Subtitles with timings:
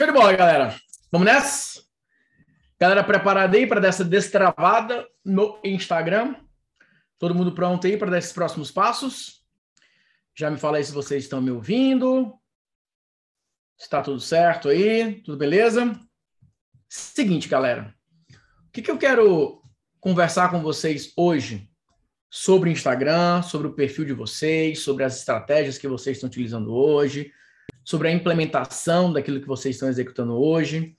[0.00, 0.74] Show de bola, galera.
[1.12, 1.82] Vamos nessa?
[2.80, 6.36] Galera, preparada aí para dessa destravada no Instagram?
[7.18, 9.44] Todo mundo pronto aí para dar esses próximos passos?
[10.34, 12.32] Já me fala aí se vocês estão me ouvindo.
[13.78, 15.20] Está tudo certo aí?
[15.20, 15.92] Tudo beleza?
[16.88, 17.94] Seguinte, galera.
[18.68, 19.62] O que, que eu quero
[20.00, 21.70] conversar com vocês hoje
[22.30, 26.72] sobre o Instagram, sobre o perfil de vocês, sobre as estratégias que vocês estão utilizando
[26.72, 27.30] hoje,
[27.90, 30.94] sobre a implementação daquilo que vocês estão executando hoje.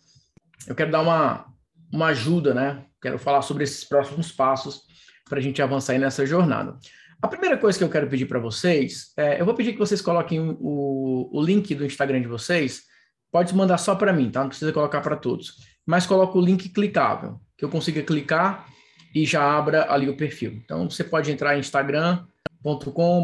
[0.67, 1.45] Eu quero dar uma,
[1.91, 2.85] uma ajuda, né?
[3.01, 4.81] Quero falar sobre esses próximos passos
[5.29, 6.77] para a gente avançar nessa jornada.
[7.21, 10.01] A primeira coisa que eu quero pedir para vocês, é, eu vou pedir que vocês
[10.01, 12.81] coloquem o, o link do Instagram de vocês.
[13.31, 14.41] Pode mandar só para mim, tá?
[14.41, 15.55] Não precisa colocar para todos.
[15.85, 18.67] Mas coloca o link clicável, que eu consiga clicar
[19.15, 20.61] e já abra ali o perfil.
[20.65, 22.30] Então você pode entrar em instagram.com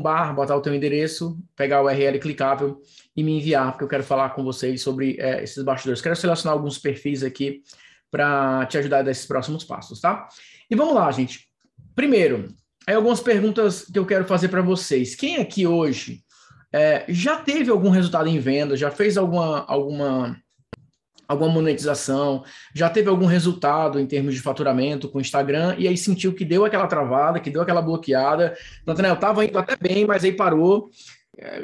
[0.02, 2.82] barra, botar o teu endereço, pegar o URL clicável
[3.16, 6.02] e me enviar, porque eu quero falar com vocês sobre é, esses bastidores.
[6.02, 7.62] Quero selecionar alguns perfis aqui
[8.10, 10.28] para te ajudar nesses próximos passos, tá?
[10.70, 11.48] E vamos lá, gente.
[11.96, 12.48] Primeiro,
[12.88, 15.16] aí algumas perguntas que eu quero fazer para vocês.
[15.16, 16.24] Quem aqui hoje
[16.72, 20.38] é, já teve algum resultado em venda, já fez alguma, alguma
[21.28, 25.98] alguma monetização, já teve algum resultado em termos de faturamento com o Instagram e aí
[25.98, 28.56] sentiu que deu aquela travada, que deu aquela bloqueada.
[28.86, 30.90] Natanael, estava indo até bem, mas aí parou.
[31.40, 31.64] É,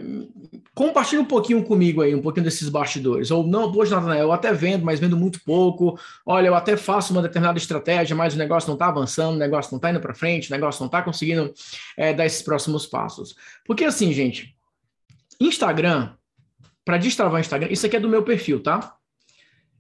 [0.75, 3.31] compartilha um pouquinho comigo aí, um pouquinho desses bastidores.
[3.31, 5.98] Ou não, poxa, Natanael, eu até vendo, mas vendo muito pouco.
[6.25, 9.72] Olha, eu até faço uma determinada estratégia, mas o negócio não está avançando, o negócio
[9.72, 11.52] não está indo para frente, o negócio não está conseguindo
[11.98, 13.36] é, dar esses próximos passos.
[13.66, 14.55] Porque assim, gente,
[15.39, 16.11] Instagram,
[16.86, 18.95] para destravar Instagram, isso aqui é do meu perfil, tá?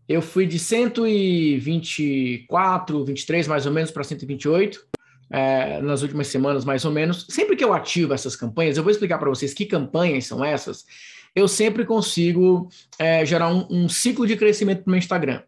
[0.07, 4.85] Eu fui de 124, 23 mais ou menos para 128
[5.29, 7.25] é, nas últimas semanas, mais ou menos.
[7.29, 10.85] Sempre que eu ativo essas campanhas, eu vou explicar para vocês que campanhas são essas.
[11.35, 12.69] Eu sempre consigo
[12.99, 15.41] é, gerar um, um ciclo de crescimento no meu Instagram.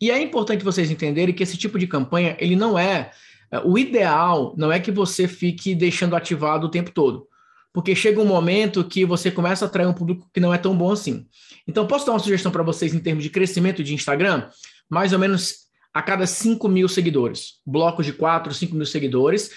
[0.00, 3.10] E é importante vocês entenderem que esse tipo de campanha, ele não é.
[3.50, 7.26] é o ideal não é que você fique deixando ativado o tempo todo
[7.76, 10.74] porque chega um momento que você começa a atrair um público que não é tão
[10.74, 11.26] bom assim.
[11.68, 14.48] Então, posso dar uma sugestão para vocês em termos de crescimento de Instagram?
[14.88, 19.50] Mais ou menos a cada 5 mil seguidores, blocos de 4, 5 mil seguidores,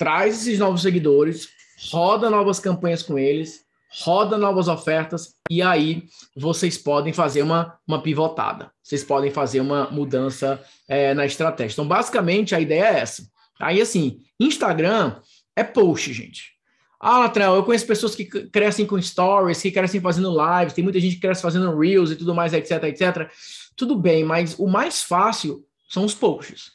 [0.00, 1.48] traz esses novos seguidores,
[1.92, 3.60] roda novas campanhas com eles,
[4.02, 6.02] roda novas ofertas, e aí
[6.36, 11.74] vocês podem fazer uma, uma pivotada, vocês podem fazer uma mudança é, na estratégia.
[11.74, 13.22] Então, basicamente, a ideia é essa.
[13.60, 15.20] Aí, assim, Instagram
[15.54, 16.58] é post, gente.
[17.02, 21.00] Ah, Latrell, eu conheço pessoas que crescem com stories, que crescem fazendo lives, tem muita
[21.00, 23.30] gente que cresce fazendo reels e tudo mais, etc, etc.
[23.74, 26.72] Tudo bem, mas o mais fácil são os posts.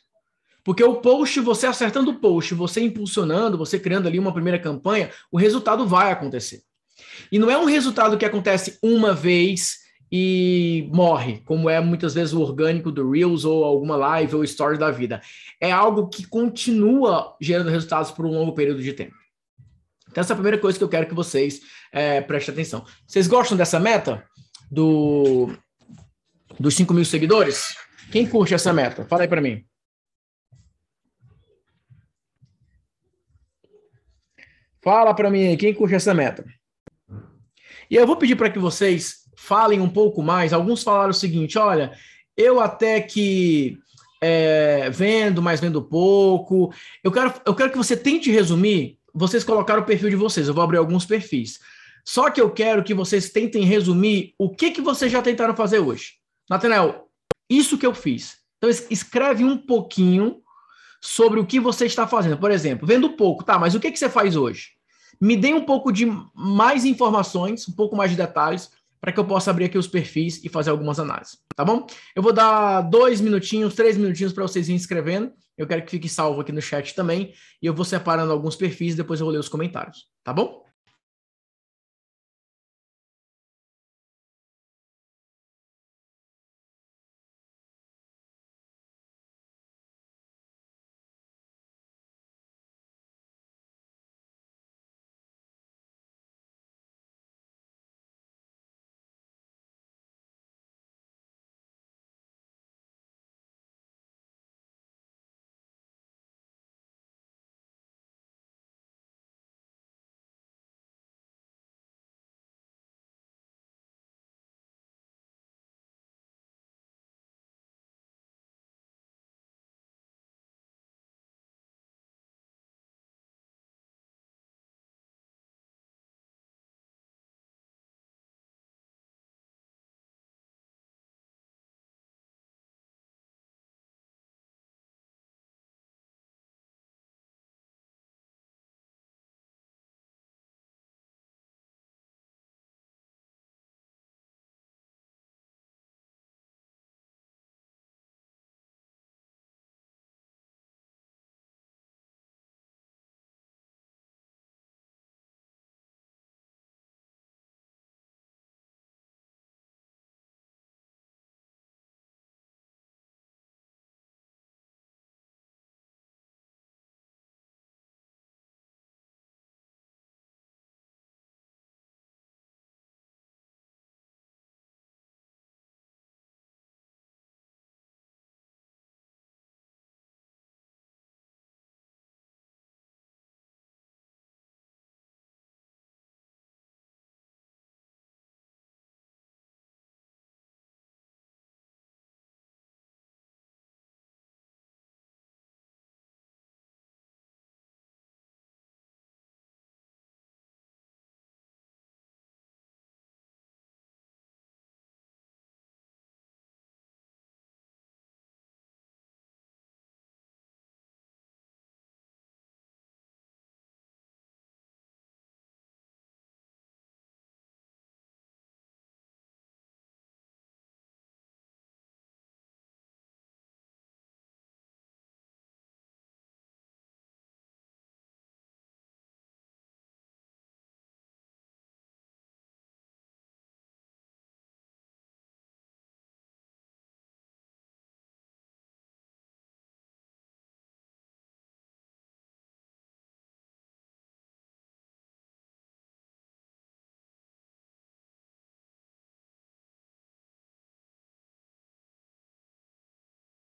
[0.64, 5.12] Porque o post, você acertando o post, você impulsionando, você criando ali uma primeira campanha,
[5.32, 6.64] o resultado vai acontecer.
[7.32, 12.34] E não é um resultado que acontece uma vez e morre, como é muitas vezes
[12.34, 15.22] o orgânico do Reels ou alguma live ou story da vida.
[15.62, 19.25] É algo que continua gerando resultados por um longo período de tempo.
[20.16, 21.60] Então, essa é a primeira coisa que eu quero que vocês
[21.92, 22.86] é, prestem atenção.
[23.06, 24.26] Vocês gostam dessa meta?
[24.72, 25.54] Do,
[26.58, 27.76] dos 5 mil seguidores?
[28.14, 29.04] Quem curte essa meta?
[29.10, 29.66] Fala aí para mim.
[34.82, 36.46] Fala para mim, quem curte essa meta?
[37.92, 40.54] E eu vou pedir para que vocês falem um pouco mais.
[40.54, 41.92] Alguns falaram o seguinte: olha,
[42.38, 43.78] eu até que
[44.22, 46.74] é, vendo, mas vendo pouco.
[47.04, 50.54] Eu quero, eu quero que você tente resumir vocês colocaram o perfil de vocês, eu
[50.54, 51.60] vou abrir alguns perfis.
[52.04, 55.80] Só que eu quero que vocês tentem resumir o que, que vocês já tentaram fazer
[55.80, 56.14] hoje.
[56.50, 57.08] Nathanael,
[57.50, 58.38] isso que eu fiz.
[58.58, 60.42] Então, escreve um pouquinho
[61.02, 62.38] sobre o que você está fazendo.
[62.38, 64.72] Por exemplo, vendo pouco, tá, mas o que, que você faz hoje?
[65.20, 68.70] Me dê um pouco de mais informações, um pouco mais de detalhes,
[69.06, 71.86] para que eu possa abrir aqui os perfis e fazer algumas análises, tá bom?
[72.16, 75.32] Eu vou dar dois minutinhos, três minutinhos para vocês irem escrevendo.
[75.56, 77.32] Eu quero que fique salvo aqui no chat também.
[77.62, 80.65] E eu vou separando alguns perfis depois eu vou ler os comentários, tá bom?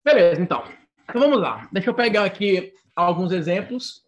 [0.05, 0.65] Beleza, então.
[1.05, 1.69] Então vamos lá.
[1.73, 4.03] Deixa eu pegar aqui alguns exemplos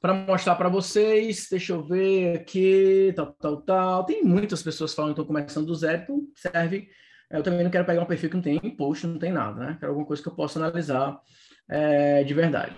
[0.00, 1.48] para mostrar para vocês.
[1.50, 4.04] Deixa eu ver aqui, tal, tal, tal.
[4.04, 6.88] Tem muitas pessoas falando que estão começando do zero, então serve.
[7.30, 9.76] Eu também não quero pegar um perfil que não tem post, não tem nada, né?
[9.78, 11.20] Quero alguma coisa que eu possa analisar
[11.68, 12.74] é, de verdade.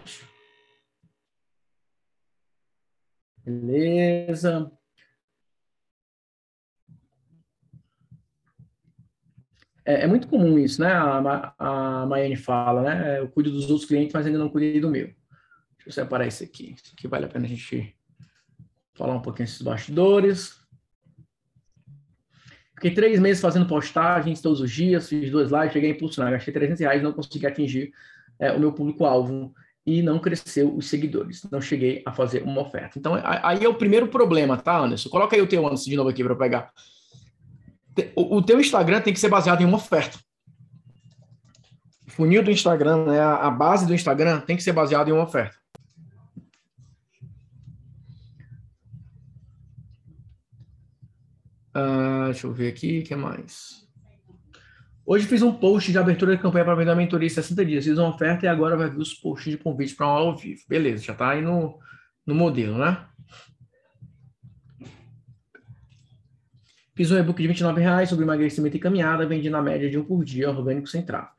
[3.44, 4.70] Beleza.
[9.84, 10.93] É, é, muito comum isso, né?
[10.93, 13.19] A, a Maiane fala, né?
[13.19, 15.06] Eu cuido dos outros clientes, mas ainda não cuidei do meu.
[15.06, 16.75] Deixa eu separar isso aqui.
[16.75, 17.96] Isso aqui vale a pena a gente
[18.94, 20.61] falar um pouquinho desses bastidores.
[22.75, 26.52] Fiquei três meses fazendo postagens todos os dias, fiz duas lives, cheguei a impulsionar, gastei
[26.52, 27.93] 300 reais, não consegui atingir
[28.40, 29.55] é, o meu público-alvo
[29.85, 31.44] e não cresceu os seguidores.
[31.50, 32.99] Não cheguei a fazer uma oferta.
[32.99, 35.08] Então, aí é o primeiro problema, tá, Anderson?
[35.08, 36.73] Coloca aí o teu Anderson de novo aqui para pegar.
[38.15, 40.19] O, teu Instagram tem que ser baseado em uma oferta.
[42.06, 45.25] O funil do Instagram, né, a base do Instagram tem que ser baseado em uma
[45.25, 45.56] oferta.
[51.75, 53.83] Uh, deixa eu ver aqui, o que mais?
[55.05, 57.85] Hoje fiz um post de abertura de campanha para vender a mentoria em 60 dias.
[57.85, 60.62] Fiz uma oferta e agora vai vir os posts de convite para um ao vivo.
[60.69, 61.78] Beleza, já está aí no,
[62.26, 63.07] no modelo, né?
[67.02, 70.25] Fiz um e-book de R$29,00 sobre emagrecimento e caminhada, vendi na média de um por
[70.25, 71.35] dia, orgânico sem tráfego.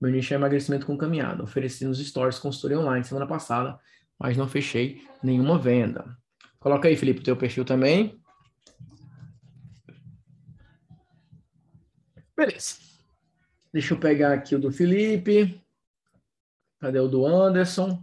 [0.00, 1.42] Meu nicho é emagrecimento com caminhada.
[1.42, 3.76] Ofereci nos stories consultoria online semana passada,
[4.16, 6.16] mas não fechei nenhuma venda.
[6.60, 8.22] Coloca aí, Felipe, o teu perfil também.
[12.36, 12.76] Beleza.
[13.72, 15.60] Deixa eu pegar aqui o do Felipe.
[16.78, 18.00] Cadê o do Anderson?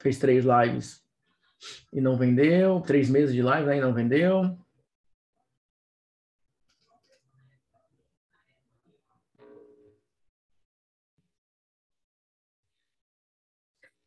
[0.00, 1.00] Fez três lives
[1.92, 2.80] e não vendeu.
[2.80, 4.58] Três meses de live né, não vendeu.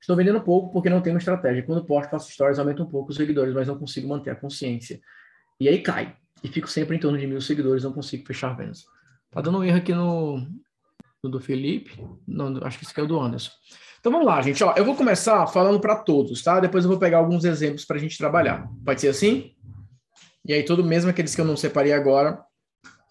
[0.01, 1.61] Estou vendendo pouco porque não tenho estratégia.
[1.61, 4.99] Quando posto, faço stories, aumento um pouco os seguidores, mas não consigo manter a consciência.
[5.59, 6.15] E aí cai.
[6.43, 8.85] E fico sempre em torno de mil seguidores, não consigo fechar vendas.
[9.29, 10.39] Tá dando um erro aqui no,
[11.23, 12.03] no do Felipe.
[12.27, 13.51] Não, acho que esse aqui é o do Anderson.
[13.99, 14.63] Então vamos lá, gente.
[14.63, 16.59] Ó, eu vou começar falando para todos, tá?
[16.59, 18.67] Depois eu vou pegar alguns exemplos para a gente trabalhar.
[18.83, 19.53] Pode ser assim?
[20.43, 22.43] E aí, todo mesmo aqueles que eu não separei agora,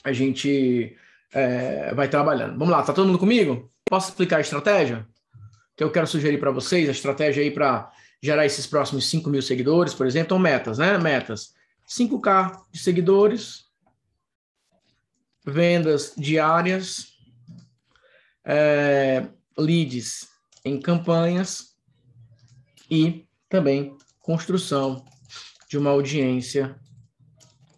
[0.02, 0.96] a gente
[1.32, 2.58] é, vai trabalhando.
[2.58, 3.70] Vamos lá, tá todo mundo comigo?
[3.88, 5.06] Posso explicar a estratégia?
[5.80, 7.90] Que eu quero sugerir para vocês, a estratégia aí para
[8.22, 10.98] gerar esses próximos 5 mil seguidores, por exemplo, então metas, né?
[10.98, 11.54] Metas.
[11.88, 13.64] 5K de seguidores,
[15.42, 17.14] vendas diárias,
[18.44, 20.28] é, leads
[20.66, 21.74] em campanhas
[22.90, 25.02] e também construção
[25.66, 26.78] de uma audiência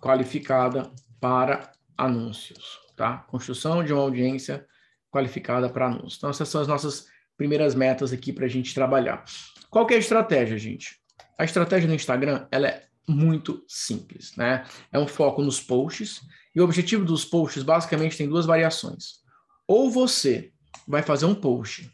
[0.00, 0.90] qualificada
[1.20, 3.18] para anúncios, tá?
[3.28, 4.66] Construção de uma audiência
[5.08, 6.16] qualificada para anúncios.
[6.16, 9.24] Então, essas são as nossas primeiras metas aqui para a gente trabalhar.
[9.70, 11.00] Qual que é a estratégia, gente?
[11.38, 14.64] A estratégia no Instagram, ela é muito simples, né?
[14.92, 16.20] É um foco nos posts,
[16.54, 19.22] e o objetivo dos posts basicamente tem duas variações.
[19.66, 20.52] Ou você
[20.86, 21.90] vai fazer um post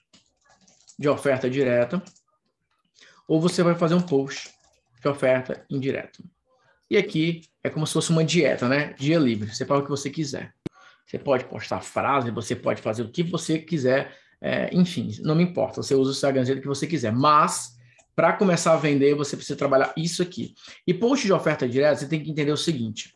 [0.98, 2.02] de oferta direta,
[3.26, 4.50] ou você vai fazer um post
[5.00, 6.22] de oferta indireta.
[6.90, 8.94] E aqui é como se fosse uma dieta, né?
[8.94, 9.54] Dia livre.
[9.54, 10.54] Você faz o que você quiser.
[11.06, 15.42] Você pode postar frase, você pode fazer o que você quiser é, enfim, não me
[15.42, 17.76] importa, você usa o Instagram que você quiser, mas
[18.18, 20.54] para começar a vender, você precisa trabalhar isso aqui.
[20.84, 23.14] E post de oferta direta, você tem que entender o seguinte: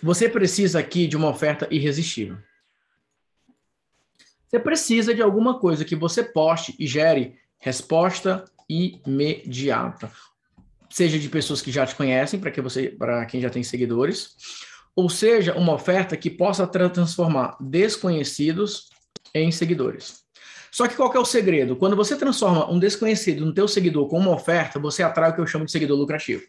[0.00, 2.38] você precisa aqui de uma oferta irresistível.
[4.48, 10.10] Você precisa de alguma coisa que você poste e gere resposta imediata.
[10.88, 14.36] Seja de pessoas que já te conhecem, para que você, para quem já tem seguidores,
[14.94, 18.88] ou seja, uma oferta que possa transformar desconhecidos
[19.34, 20.27] em seguidores.
[20.70, 21.76] Só que qual que é o segredo?
[21.76, 25.40] Quando você transforma um desconhecido no teu seguidor com uma oferta, você atrai o que
[25.40, 26.42] eu chamo de seguidor lucrativo.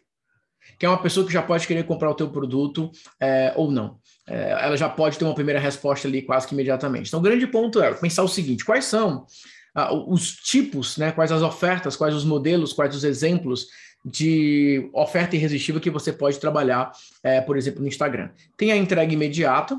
[0.78, 3.98] Que é uma pessoa que já pode querer comprar o teu produto é, ou não.
[4.26, 7.08] É, ela já pode ter uma primeira resposta ali quase que imediatamente.
[7.08, 9.26] Então, o grande ponto é pensar o seguinte: quais são
[9.74, 13.66] ah, os tipos, né, quais as ofertas, quais os modelos, quais os exemplos
[14.04, 16.90] de oferta irresistível que você pode trabalhar,
[17.22, 18.30] é, por exemplo, no Instagram.
[18.56, 19.78] Tem a entrega imediata,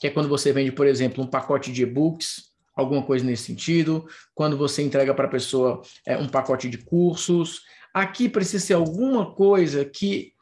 [0.00, 4.06] que é quando você vende, por exemplo, um pacote de e-books, alguma coisa nesse sentido.
[4.34, 7.62] Quando você entrega para a pessoa é, um pacote de cursos.
[7.92, 10.32] Aqui precisa ser alguma coisa que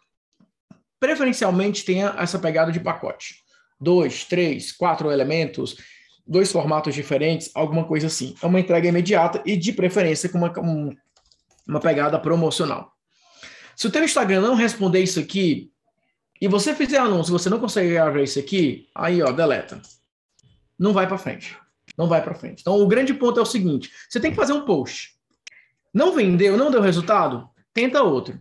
[1.00, 3.42] preferencialmente tenha essa pegada de pacote.
[3.80, 5.76] Dois, três, quatro elementos,
[6.26, 8.34] dois formatos diferentes, alguma coisa assim.
[8.42, 10.52] É uma entrega imediata e de preferência com uma,
[11.66, 12.92] uma pegada promocional.
[13.74, 15.70] Se o teu Instagram não responder isso aqui,
[16.40, 19.80] e você fizer anúncio, você não consegue gravar isso aqui, aí ó, deleta.
[20.78, 21.56] Não vai para frente.
[21.98, 22.60] Não vai para frente.
[22.60, 25.18] Então, o grande ponto é o seguinte: você tem que fazer um post.
[25.92, 27.48] Não vendeu, não deu resultado?
[27.74, 28.40] Tenta outro.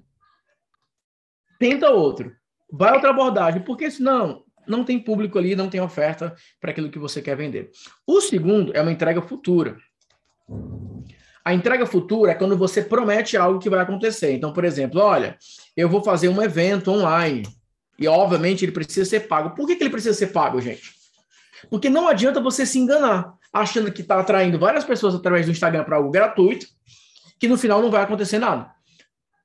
[1.57, 2.35] Tenta outro.
[2.71, 6.99] Vai outra abordagem, porque senão não tem público ali, não tem oferta para aquilo que
[6.99, 7.71] você quer vender.
[8.05, 9.77] O segundo é uma entrega futura.
[11.43, 14.33] A entrega futura é quando você promete algo que vai acontecer.
[14.33, 15.37] Então, por exemplo, olha,
[15.75, 17.43] eu vou fazer um evento online.
[17.97, 19.55] E, obviamente, ele precisa ser pago.
[19.55, 20.96] Por que, que ele precisa ser pago, gente?
[21.69, 25.83] Porque não adianta você se enganar, achando que está atraindo várias pessoas através do Instagram
[25.83, 26.67] para algo gratuito,
[27.39, 28.71] que no final não vai acontecer nada.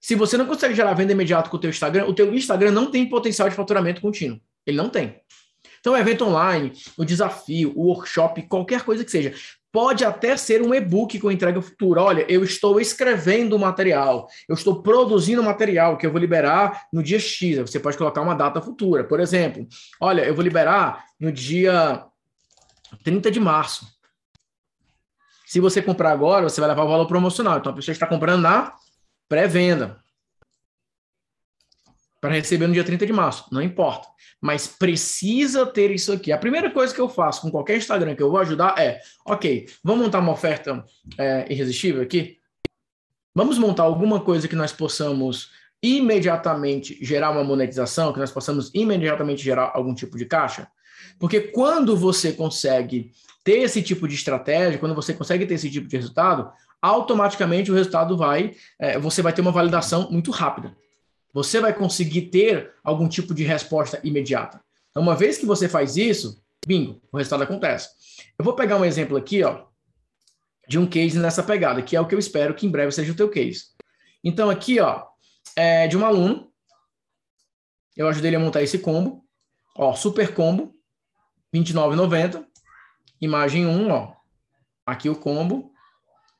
[0.00, 2.90] Se você não consegue gerar venda imediata com o teu Instagram, o teu Instagram não
[2.90, 4.40] tem potencial de faturamento contínuo.
[4.66, 5.20] Ele não tem.
[5.80, 9.34] Então, evento online, o desafio, o workshop, qualquer coisa que seja,
[9.72, 12.02] pode até ser um e-book com entrega futura.
[12.02, 17.18] Olha, eu estou escrevendo material, eu estou produzindo material que eu vou liberar no dia
[17.18, 17.58] X.
[17.58, 19.02] Você pode colocar uma data futura.
[19.02, 19.66] Por exemplo,
[19.98, 22.04] olha, eu vou liberar no dia
[23.02, 23.86] 30 de março.
[25.46, 27.58] Se você comprar agora, você vai levar o valor promocional.
[27.58, 28.74] Então, a pessoa está comprando na
[29.28, 30.01] pré-venda
[32.22, 34.06] para receber no dia 30 de março, não importa.
[34.40, 36.30] Mas precisa ter isso aqui.
[36.30, 39.68] A primeira coisa que eu faço com qualquer Instagram que eu vou ajudar é: ok,
[39.82, 40.84] vamos montar uma oferta
[41.18, 42.38] é, irresistível aqui?
[43.34, 45.50] Vamos montar alguma coisa que nós possamos
[45.82, 50.68] imediatamente gerar uma monetização, que nós possamos imediatamente gerar algum tipo de caixa?
[51.18, 53.10] Porque quando você consegue
[53.42, 57.74] ter esse tipo de estratégia, quando você consegue ter esse tipo de resultado, automaticamente o
[57.74, 60.76] resultado vai, é, você vai ter uma validação muito rápida.
[61.32, 64.62] Você vai conseguir ter algum tipo de resposta imediata.
[64.90, 67.88] Então, uma vez que você faz isso, bingo, o resultado acontece.
[68.38, 69.66] Eu vou pegar um exemplo aqui, ó,
[70.68, 73.12] de um case nessa pegada, que é o que eu espero que em breve seja
[73.12, 73.66] o teu case.
[74.22, 75.06] Então, aqui, ó,
[75.56, 76.52] é de um aluno,
[77.96, 79.24] eu ajudei ele a montar esse combo,
[79.76, 80.74] ó, super combo,
[81.52, 82.46] R$29,90,
[83.20, 84.14] imagem 1, ó,
[84.86, 85.72] aqui o combo,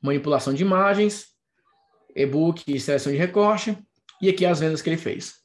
[0.01, 1.27] manipulação de imagens,
[2.15, 3.77] e-book e seleção de recorte,
[4.23, 5.35] e aqui as vendas que ele fez.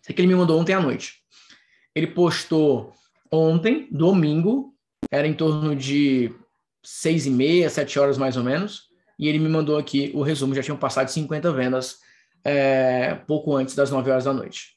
[0.00, 1.14] Isso aqui ele me mandou ontem à noite.
[1.92, 2.92] Ele postou
[3.32, 4.72] ontem, domingo,
[5.10, 6.32] era em torno de
[6.84, 8.84] seis e meia, sete horas mais ou menos,
[9.18, 11.98] e ele me mandou aqui o resumo, já tinham passado 50 vendas
[12.44, 14.76] é, pouco antes das 9 horas da noite.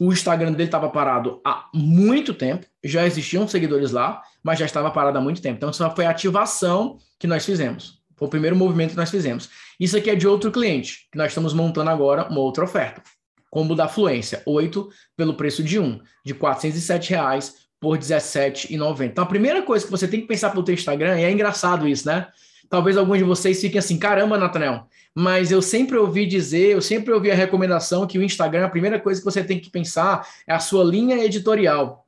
[0.00, 4.90] O Instagram dele estava parado há muito tempo, já existiam seguidores lá, mas já estava
[4.90, 5.56] parado há muito tempo.
[5.56, 8.02] Então, isso foi a ativação que nós fizemos.
[8.16, 9.50] Foi o primeiro movimento que nós fizemos.
[9.78, 13.02] Isso aqui é de outro cliente, que nós estamos montando agora uma outra oferta.
[13.50, 19.04] Combo da Fluência, 8 pelo preço de 1, de 407 reais por R$17,90.
[19.06, 21.30] Então, a primeira coisa que você tem que pensar para o teu Instagram, e é
[21.30, 22.28] engraçado isso, né?
[22.68, 27.12] Talvez alguns de vocês fiquem assim, caramba, Natanel, mas eu sempre ouvi dizer, eu sempre
[27.12, 30.52] ouvi a recomendação que o Instagram, a primeira coisa que você tem que pensar é
[30.52, 32.06] a sua linha editorial.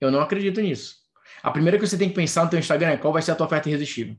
[0.00, 0.96] Eu não acredito nisso.
[1.42, 3.32] A primeira coisa que você tem que pensar no teu Instagram é qual vai ser
[3.32, 4.16] a tua oferta irresistível.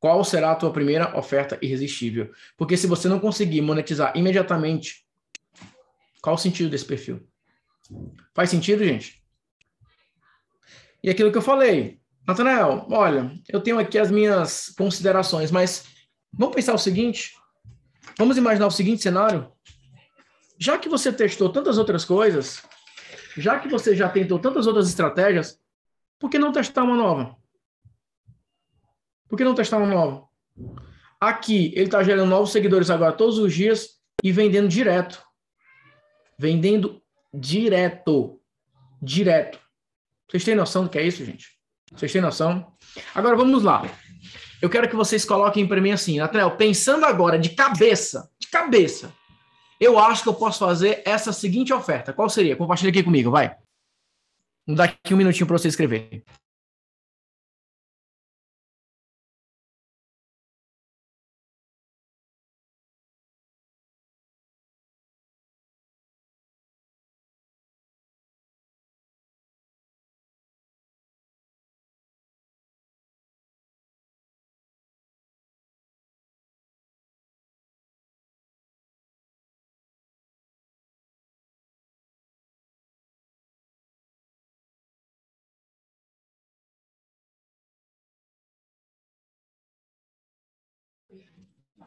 [0.00, 2.30] Qual será a tua primeira oferta irresistível?
[2.56, 5.04] Porque se você não conseguir monetizar imediatamente,
[6.22, 7.26] qual o sentido desse perfil?
[8.34, 9.22] Faz sentido, gente?
[11.02, 15.86] E aquilo que eu falei, Natanael, olha, eu tenho aqui as minhas considerações, mas
[16.32, 17.32] vamos pensar o seguinte:
[18.18, 19.50] vamos imaginar o seguinte cenário.
[20.58, 22.62] Já que você testou tantas outras coisas,
[23.36, 25.58] já que você já tentou tantas outras estratégias,
[26.18, 27.37] por que não testar uma nova?
[29.28, 30.26] Por que não testar uma nova?
[31.20, 35.22] Aqui, ele está gerando novos seguidores agora todos os dias e vendendo direto.
[36.38, 38.40] Vendendo direto.
[39.02, 39.58] Direto.
[40.28, 41.48] Vocês têm noção do que é isso, gente?
[41.92, 42.72] Vocês têm noção?
[43.14, 43.82] Agora vamos lá.
[44.60, 49.12] Eu quero que vocês coloquem para mim assim, Nathaniel, pensando agora de cabeça, de cabeça,
[49.80, 52.12] eu acho que eu posso fazer essa seguinte oferta.
[52.12, 52.56] Qual seria?
[52.56, 53.56] Compartilha aqui comigo, vai.
[54.66, 56.24] Vou dar aqui um minutinho para você escrever.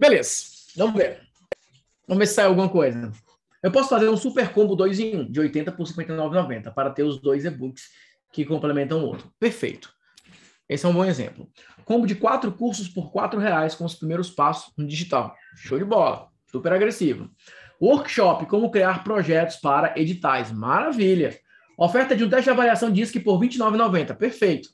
[0.02, 1.22] Beleza, vamos ver.
[2.08, 3.12] Vamos ver se sai alguma coisa.
[3.62, 6.90] Eu posso fazer um super combo 2 em 1, um, de 80 por 59,90, para
[6.90, 7.84] ter os dois e-books
[8.34, 9.32] que complementam o outro.
[9.40, 9.94] Perfeito.
[10.68, 11.48] Esse é um bom exemplo.
[11.86, 15.36] Combo de quatro cursos por quatro reais com os primeiros passos no digital.
[15.56, 16.30] Show de bola.
[16.52, 17.30] Super agressivo.
[17.80, 20.52] Workshop, como criar projetos para editais.
[20.52, 21.38] Maravilha.
[21.78, 24.16] Oferta de um teste de avaliação diz que por R$ 29,90.
[24.16, 24.70] Perfeito.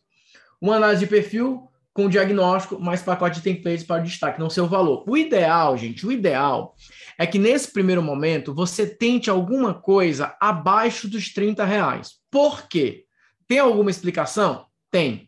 [0.61, 5.03] Uma análise de perfil com diagnóstico, mais pacote de templates para destaque, não seu valor.
[5.07, 6.75] O ideal, gente, o ideal
[7.17, 12.17] é que nesse primeiro momento você tente alguma coisa abaixo dos 30 reais.
[12.29, 13.05] Por quê?
[13.47, 14.67] Tem alguma explicação?
[14.91, 15.27] Tem.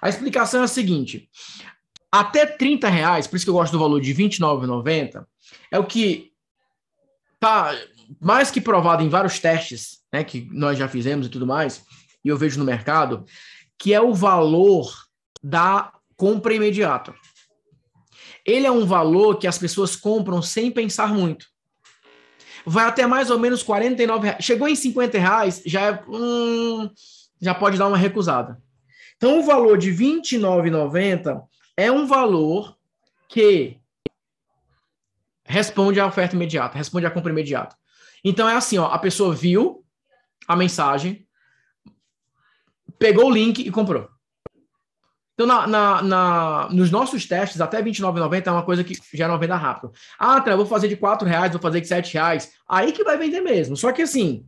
[0.00, 1.28] A explicação é a seguinte:
[2.12, 5.26] até 30 reais, por isso que eu gosto do valor de R$29,90,
[5.68, 6.30] é o que
[7.40, 7.74] tá
[8.20, 11.84] mais que provado em vários testes, né, que nós já fizemos e tudo mais,
[12.24, 13.24] e eu vejo no mercado,
[13.76, 14.92] que é o valor
[15.42, 17.14] da compra imediata.
[18.46, 21.46] Ele é um valor que as pessoas compram sem pensar muito.
[22.66, 24.44] Vai até mais ou menos 49 reais.
[24.44, 26.90] Chegou em 50 reais, já, é, hum,
[27.40, 28.60] já pode dar uma recusada.
[29.16, 31.42] Então, o valor de R$ 29,90
[31.76, 32.76] é um valor
[33.28, 33.78] que
[35.44, 37.76] responde à oferta imediata, responde à compra imediata.
[38.24, 39.84] Então é assim, ó, a pessoa viu
[40.48, 41.26] a mensagem,
[42.98, 44.08] pegou o link e comprou.
[45.34, 49.38] Então, na, na, na, nos nossos testes, até R$29,90 é uma coisa que gera uma
[49.38, 49.92] venda rápida.
[50.18, 52.52] Ah, tá, vou fazer de R$ reais, vou fazer de R$ reais.
[52.68, 53.76] Aí que vai vender mesmo.
[53.76, 54.44] Só que assim,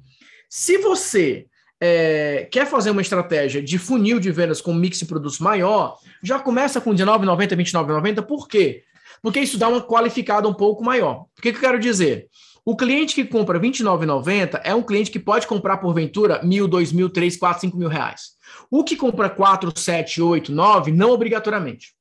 [0.48, 1.46] se você
[1.80, 6.38] é, quer fazer uma estratégia de funil de vendas com mix de produtos maior, já
[6.38, 8.22] começa com R$19,90, R$29,90.
[8.22, 8.84] Por quê?
[9.20, 11.26] Porque isso dá uma qualificada um pouco maior.
[11.36, 12.28] O que, que eu quero dizer?
[12.64, 17.10] O cliente que compra R$29,90 é um cliente que pode comprar porventura mil, dois mil,
[17.10, 18.35] três, quatro, cinco mil reais.
[18.70, 21.94] O que compra 4, 7, 8, 9, não obrigatoriamente.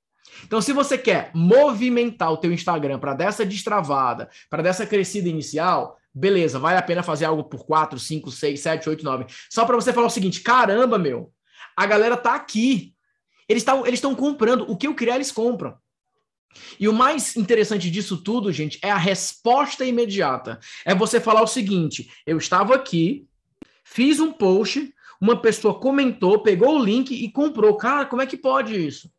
[0.43, 5.97] Então, se você quer movimentar o teu Instagram para dessa destravada, para dessa crescida inicial,
[6.13, 9.25] beleza, vale a pena fazer algo por 4, 5, 6, 7, 8, 9.
[9.49, 11.31] Só para você falar o seguinte, caramba, meu,
[11.75, 12.93] a galera tá aqui.
[13.47, 14.69] Eles estão eles comprando.
[14.69, 15.77] O que eu criar, eles compram.
[16.79, 20.59] E o mais interessante disso tudo, gente, é a resposta imediata.
[20.85, 23.27] É você falar o seguinte: eu estava aqui,
[23.83, 27.75] fiz um post, uma pessoa comentou, pegou o link e comprou.
[27.77, 29.09] Cara, como é que pode isso?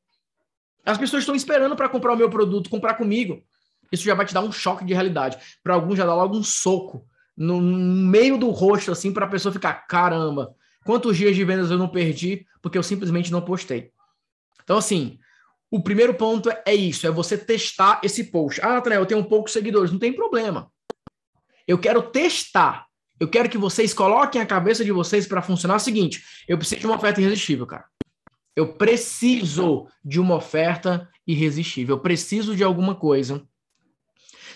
[0.85, 3.42] As pessoas estão esperando para comprar o meu produto, comprar comigo.
[3.90, 5.37] Isso já vai te dar um choque de realidade.
[5.62, 7.06] Para alguns já dá logo um soco
[7.37, 10.54] no meio do rosto, assim, para a pessoa ficar: caramba,
[10.85, 13.90] quantos dias de vendas eu não perdi porque eu simplesmente não postei.
[14.62, 15.18] Então, assim,
[15.70, 18.61] o primeiro ponto é isso: é você testar esse post.
[18.62, 19.92] Ah, Nathanael, eu tenho poucos seguidores.
[19.92, 20.70] Não tem problema.
[21.66, 22.87] Eu quero testar.
[23.18, 26.81] Eu quero que vocês coloquem a cabeça de vocês para funcionar o seguinte: eu preciso
[26.81, 27.85] de uma oferta irresistível, cara.
[28.55, 31.96] Eu preciso de uma oferta irresistível.
[31.96, 33.46] Eu preciso de alguma coisa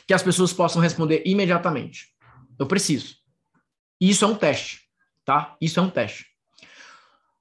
[0.07, 2.09] que as pessoas possam responder imediatamente.
[2.59, 3.16] Eu preciso.
[4.01, 4.81] Isso é um teste,
[5.25, 5.57] tá?
[5.61, 6.27] Isso é um teste.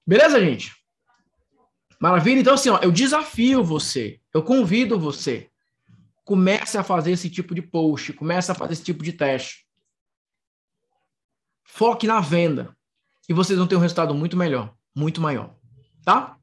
[0.06, 0.74] Beleza, gente?
[2.00, 2.40] Maravilha?
[2.40, 5.50] Então, assim, ó, eu desafio você, eu convido você.
[6.26, 9.66] Comece a fazer esse tipo de post, comece a fazer esse tipo de teste.
[11.72, 12.76] Foque na venda
[13.30, 15.52] e vocês vão ter um resultado muito melhor, muito maior,
[16.04, 16.36] tá?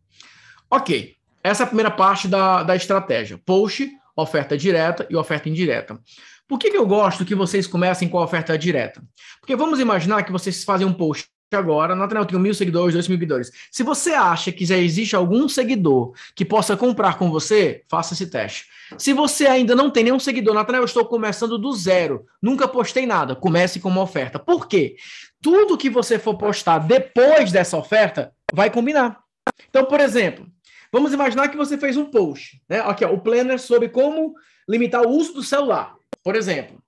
[0.71, 3.37] Ok, essa é a primeira parte da, da estratégia.
[3.45, 6.01] Post, oferta direta e oferta indireta.
[6.49, 9.03] Por que, que eu gosto que vocês comecem com a oferta direta?
[9.41, 13.07] Porque vamos imaginar que vocês fazem um post agora, Nathanael, eu tenho mil seguidores, dois
[13.07, 13.53] mil seguidores.
[13.71, 18.27] Se você acha que já existe algum seguidor que possa comprar com você, faça esse
[18.27, 18.65] teste.
[18.99, 23.07] Se você ainda não tem nenhum seguidor, Nathanael, eu estou começando do zero, nunca postei
[23.07, 24.39] nada, comece com uma oferta.
[24.39, 24.97] Por quê?
[25.41, 29.21] Tudo que você for postar depois dessa oferta vai combinar.
[29.69, 30.47] Então, por exemplo,
[30.93, 32.81] vamos imaginar que você fez um post, né?
[32.81, 34.35] Aqui, ó, o planner sobre como
[34.69, 36.83] limitar o uso do celular, por exemplo.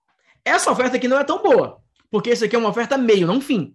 [0.45, 1.79] Essa oferta aqui não é tão boa,
[2.11, 3.75] porque isso aqui é uma oferta meio, não fim.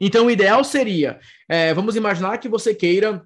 [0.00, 3.24] Então, o ideal seria, é, vamos imaginar que você queira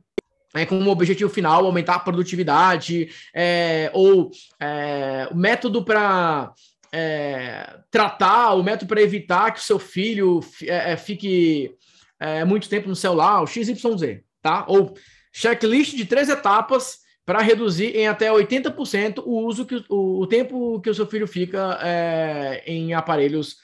[0.55, 6.53] é, com um objetivo final, aumentar a produtividade, é, ou é, o método para
[6.93, 11.75] é, tratar, o método para evitar que o seu filho é, é, fique
[12.47, 14.67] muito tempo no celular, o XYZ, tá?
[14.69, 14.95] Ou
[15.33, 20.79] checklist de três etapas para reduzir em até 80% o uso que o, o, tempo
[20.83, 21.79] que o seu filho fica
[22.67, 23.57] em aparelhos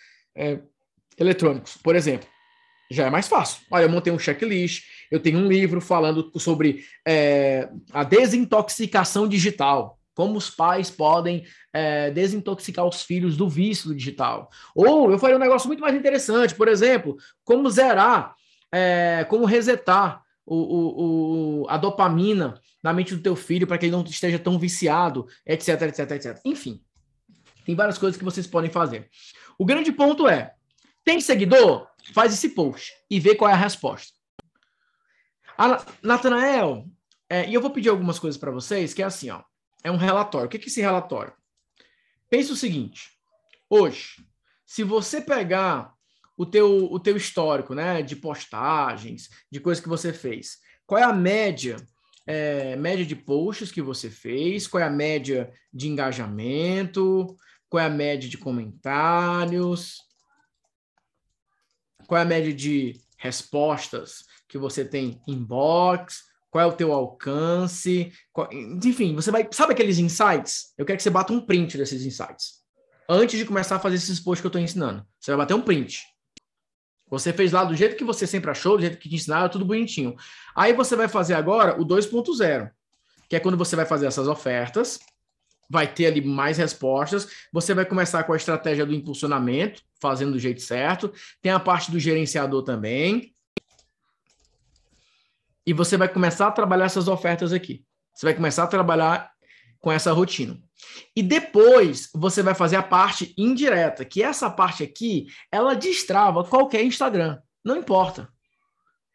[1.18, 2.26] eletrônicos, por exemplo
[2.90, 3.62] já é mais fácil.
[3.70, 9.98] Olha, eu montei um checklist, eu tenho um livro falando sobre é, a desintoxicação digital,
[10.14, 14.48] como os pais podem é, desintoxicar os filhos do vício digital.
[14.74, 18.34] Ou eu falei um negócio muito mais interessante, por exemplo, como zerar,
[18.72, 23.86] é, como resetar o, o, o, a dopamina na mente do teu filho para que
[23.86, 26.40] ele não esteja tão viciado, etc, etc, etc.
[26.44, 26.80] Enfim,
[27.64, 29.08] tem várias coisas que vocês podem fazer.
[29.58, 30.54] O grande ponto é,
[31.04, 31.88] tem seguidor?
[32.12, 34.12] Faz esse post e vê qual é a resposta.
[36.02, 36.86] Natanael,
[37.28, 39.42] é, e eu vou pedir algumas coisas para vocês, que é assim, ó.
[39.82, 40.46] É um relatório.
[40.46, 41.32] O que é esse relatório?
[42.28, 43.10] Pense o seguinte:
[43.68, 44.16] hoje,
[44.64, 45.94] se você pegar
[46.36, 48.02] o teu, o teu histórico, né?
[48.02, 50.58] De postagens, de coisas que você fez.
[50.86, 51.76] Qual é a média?
[52.26, 54.66] É, média de posts que você fez?
[54.66, 57.36] Qual é a média de engajamento?
[57.68, 60.05] Qual é a média de comentários?
[62.06, 66.24] Qual é a média de respostas que você tem inbox?
[66.50, 68.12] Qual é o teu alcance?
[68.32, 68.48] Qual...
[68.52, 69.46] Enfim, você vai.
[69.50, 70.72] Sabe aqueles insights?
[70.78, 72.64] Eu quero que você bata um print desses insights.
[73.08, 75.06] Antes de começar a fazer esses posts que eu estou ensinando.
[75.20, 76.02] Você vai bater um print.
[77.08, 79.64] Você fez lá do jeito que você sempre achou, do jeito que te ensinaram, tudo
[79.64, 80.16] bonitinho.
[80.56, 82.70] Aí você vai fazer agora o 2.0,
[83.28, 84.98] que é quando você vai fazer essas ofertas,
[85.68, 87.28] vai ter ali mais respostas.
[87.52, 91.12] Você vai começar com a estratégia do impulsionamento, fazendo do jeito certo.
[91.42, 93.32] Tem a parte do gerenciador também.
[95.66, 97.84] E você vai começar a trabalhar essas ofertas aqui.
[98.14, 99.30] Você vai começar a trabalhar
[99.80, 100.58] com essa rotina.
[101.14, 106.84] E depois você vai fazer a parte indireta, que essa parte aqui, ela destrava qualquer
[106.84, 107.38] Instagram.
[107.64, 108.28] Não importa.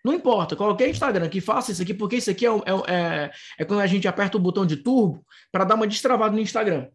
[0.04, 3.66] Não importa, qualquer Instagram que faça isso aqui, porque isso aqui é, é, é, é
[3.66, 6.88] quando a gente aperta o botão de turbo para dar uma destravada no Instagram.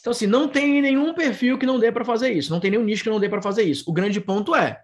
[0.00, 2.84] Então, assim, não tem nenhum perfil que não dê para fazer isso, não tem nenhum
[2.84, 3.84] nicho que não dê para fazer isso.
[3.88, 4.80] O grande ponto é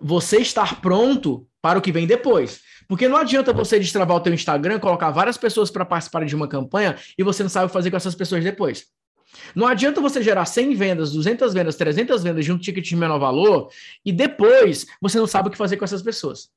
[0.00, 2.60] você estar pronto para o que vem depois.
[2.88, 6.48] Porque não adianta você destravar o teu Instagram, colocar várias pessoas para participarem de uma
[6.48, 8.86] campanha e você não sabe o que fazer com essas pessoas depois.
[9.54, 13.18] Não adianta você gerar 100 vendas, 200 vendas, 300 vendas de um ticket de menor
[13.18, 13.70] valor
[14.04, 16.50] e depois você não sabe o que fazer com essas pessoas.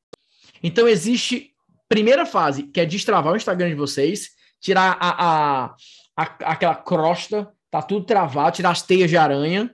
[0.61, 1.51] Então existe
[1.87, 5.75] primeira fase, que é destravar o Instagram de vocês, tirar a, a,
[6.17, 9.73] a aquela crosta, tá tudo travado, tirar as teias de aranha,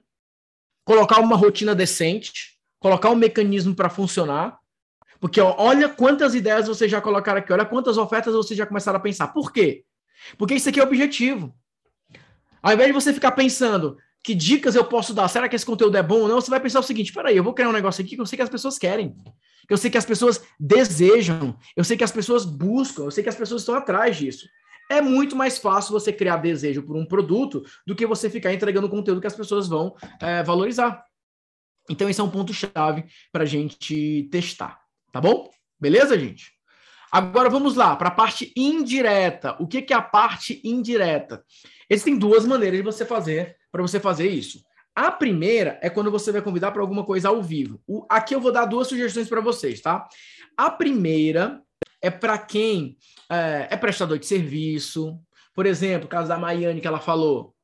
[0.83, 4.59] colocar uma rotina decente, colocar um mecanismo para funcionar
[5.19, 8.97] porque ó, olha quantas ideias vocês já colocaram aqui, olha quantas ofertas vocês já começaram
[8.97, 9.27] a pensar.
[9.27, 9.83] Por quê?
[10.37, 11.53] Porque isso aqui é objetivo.
[12.61, 15.95] Ao invés de você ficar pensando que dicas eu posso dar, será que esse conteúdo
[15.97, 18.03] é bom ou não, você vai pensar o seguinte: peraí, eu vou criar um negócio
[18.03, 19.15] aqui que eu sei que as pessoas querem,
[19.67, 23.23] que eu sei que as pessoas desejam, eu sei que as pessoas buscam, eu sei
[23.23, 24.47] que as pessoas estão atrás disso.
[24.91, 28.89] É muito mais fácil você criar desejo por um produto do que você ficar entregando
[28.89, 31.03] conteúdo que as pessoas vão é, valorizar.
[31.87, 34.79] Então, esse é um ponto-chave para a gente testar.
[35.11, 35.49] Tá bom?
[35.79, 36.51] Beleza, gente?
[37.11, 39.55] Agora vamos lá para a parte indireta.
[39.59, 41.43] O que, que é a parte indireta?
[41.89, 44.63] Existem duas maneiras de você fazer para você fazer isso.
[44.95, 47.81] A primeira é quando você vai convidar para alguma coisa ao vivo.
[47.87, 50.07] O, aqui eu vou dar duas sugestões para vocês, tá?
[50.57, 51.61] A primeira
[52.01, 52.97] é para quem
[53.29, 55.19] é, é, prestador de serviço.
[55.53, 57.55] Por exemplo, o caso da Maiane que ela falou.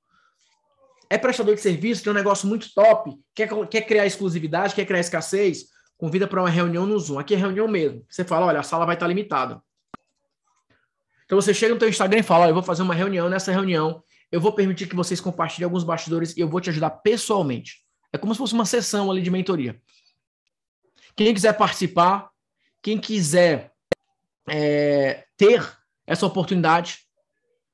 [1.10, 5.00] É prestador de serviço, tem um negócio muito top, quer, quer criar exclusividade, quer criar
[5.00, 5.66] escassez
[5.98, 7.20] convida para uma reunião no Zoom.
[7.20, 8.04] Aqui é reunião mesmo.
[8.10, 9.62] Você fala, olha, a sala vai estar limitada.
[11.26, 13.52] Então você chega no teu Instagram e fala, olha, eu vou fazer uma reunião, nessa
[13.52, 17.86] reunião eu vou permitir que vocês compartilhem alguns bastidores e eu vou te ajudar pessoalmente.
[18.12, 19.82] É como se fosse uma sessão ali de mentoria.
[21.16, 22.30] Quem quiser participar,
[22.82, 23.72] quem quiser
[24.48, 25.66] é, ter
[26.06, 27.00] essa oportunidade,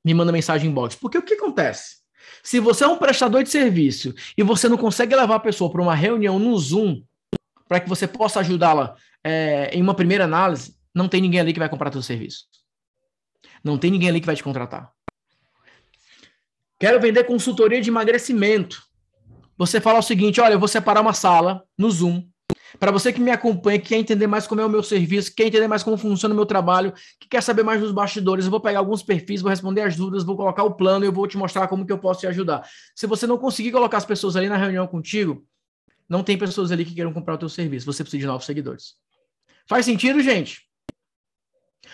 [0.04, 0.96] me manda mensagem em box.
[0.96, 2.02] Porque o que acontece?
[2.44, 5.82] Se você é um prestador de serviço e você não consegue levar a pessoa para
[5.82, 7.04] uma reunião no Zoom,
[7.68, 11.60] para que você possa ajudá-la é, em uma primeira análise, não tem ninguém ali que
[11.60, 12.46] vai comprar teu serviço.
[13.64, 14.92] Não tem ninguém ali que vai te contratar.
[16.82, 18.82] Quero vender consultoria de emagrecimento.
[19.56, 22.28] Você fala o seguinte: olha, eu vou separar uma sala no Zoom.
[22.80, 25.46] Para você que me acompanha, que quer entender mais como é o meu serviço, quer
[25.46, 28.60] entender mais como funciona o meu trabalho, que quer saber mais dos bastidores, eu vou
[28.60, 31.38] pegar alguns perfis, vou responder as dúvidas, vou colocar o plano e eu vou te
[31.38, 32.68] mostrar como que eu posso te ajudar.
[32.96, 35.46] Se você não conseguir colocar as pessoas ali na reunião contigo,
[36.10, 37.86] não tem pessoas ali que queiram comprar o teu serviço.
[37.86, 38.96] Você precisa de novos seguidores.
[39.68, 40.64] Faz sentido, gente?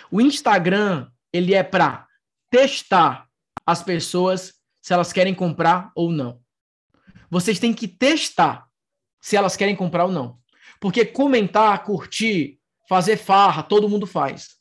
[0.09, 2.07] O Instagram, ele é para
[2.49, 3.27] testar
[3.65, 4.56] as pessoas
[4.87, 6.39] se elas querem comprar ou não.
[7.29, 8.69] Vocês têm que testar
[9.19, 10.39] se elas querem comprar ou não.
[10.79, 14.51] Porque comentar, curtir, fazer farra, todo mundo faz.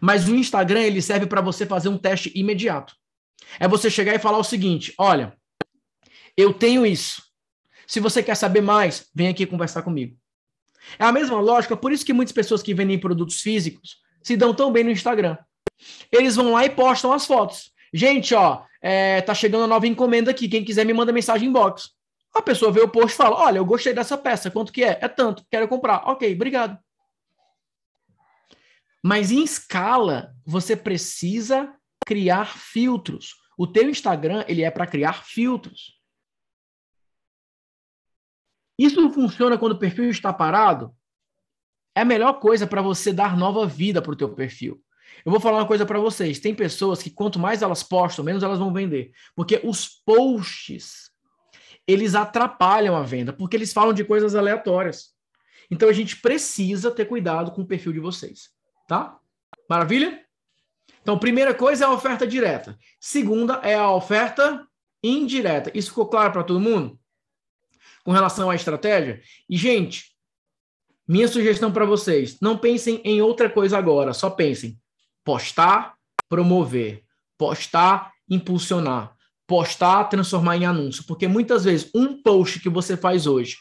[0.00, 2.94] Mas o Instagram, ele serve para você fazer um teste imediato.
[3.58, 5.36] É você chegar e falar o seguinte: olha,
[6.36, 7.20] eu tenho isso.
[7.84, 10.16] Se você quer saber mais, vem aqui conversar comigo.
[11.00, 14.54] É a mesma lógica, por isso que muitas pessoas que vendem produtos físicos se dão
[14.54, 15.36] tão bem no Instagram.
[16.12, 17.76] Eles vão lá e postam as fotos.
[17.92, 20.48] Gente, ó, é, tá chegando a nova encomenda aqui.
[20.48, 21.90] Quem quiser me manda mensagem inbox.
[22.34, 24.50] A pessoa vê o post e fala: Olha, eu gostei dessa peça.
[24.50, 24.98] Quanto que é?
[25.00, 25.44] É tanto.
[25.50, 26.02] Quero comprar.
[26.06, 26.78] Ok, obrigado.
[29.02, 31.74] Mas em escala, você precisa
[32.06, 33.34] criar filtros.
[33.56, 35.98] O teu Instagram ele é para criar filtros.
[38.78, 40.94] Isso funciona quando o perfil está parado?
[41.96, 44.80] É a melhor coisa para você dar nova vida para o teu perfil.
[45.24, 46.38] Eu vou falar uma coisa para vocês.
[46.38, 49.12] Tem pessoas que quanto mais elas postam, menos elas vão vender.
[49.34, 51.10] Porque os posts,
[51.86, 55.10] eles atrapalham a venda, porque eles falam de coisas aleatórias.
[55.70, 58.50] Então a gente precisa ter cuidado com o perfil de vocês,
[58.86, 59.18] tá?
[59.68, 60.24] Maravilha?
[61.02, 62.78] Então, primeira coisa é a oferta direta.
[63.00, 64.66] Segunda é a oferta
[65.02, 65.70] indireta.
[65.74, 66.98] Isso ficou claro para todo mundo?
[68.04, 69.20] Com relação à estratégia?
[69.48, 70.14] E, gente,
[71.06, 74.78] minha sugestão para vocês: não pensem em outra coisa agora, só pensem
[75.28, 75.94] postar,
[76.26, 77.04] promover,
[77.36, 79.14] postar, impulsionar,
[79.46, 83.58] postar, transformar em anúncio, porque muitas vezes um post que você faz hoje,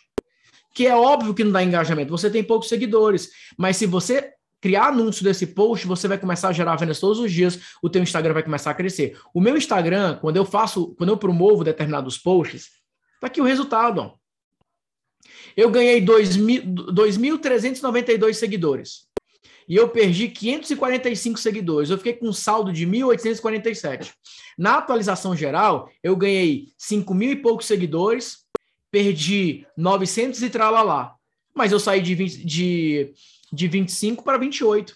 [0.73, 4.87] que é óbvio que não dá engajamento, você tem poucos seguidores, mas se você criar
[4.87, 8.35] anúncio desse post, você vai começar a gerar vendas todos os dias, o teu Instagram
[8.35, 9.19] vai começar a crescer.
[9.33, 12.69] O meu Instagram, quando eu faço, quando eu promovo determinados posts,
[13.19, 14.13] tá aqui o resultado, ó.
[15.57, 19.06] Eu ganhei 2.392 seguidores.
[19.67, 21.89] E eu perdi 545 seguidores.
[21.89, 24.13] Eu fiquei com um saldo de 1.847.
[24.57, 28.45] Na atualização geral, eu ganhei 5 mil e poucos seguidores,
[28.89, 31.15] perdi 900 e tralalá.
[31.53, 33.13] Mas eu saí de, 20, de,
[33.51, 34.95] de 25 para 28.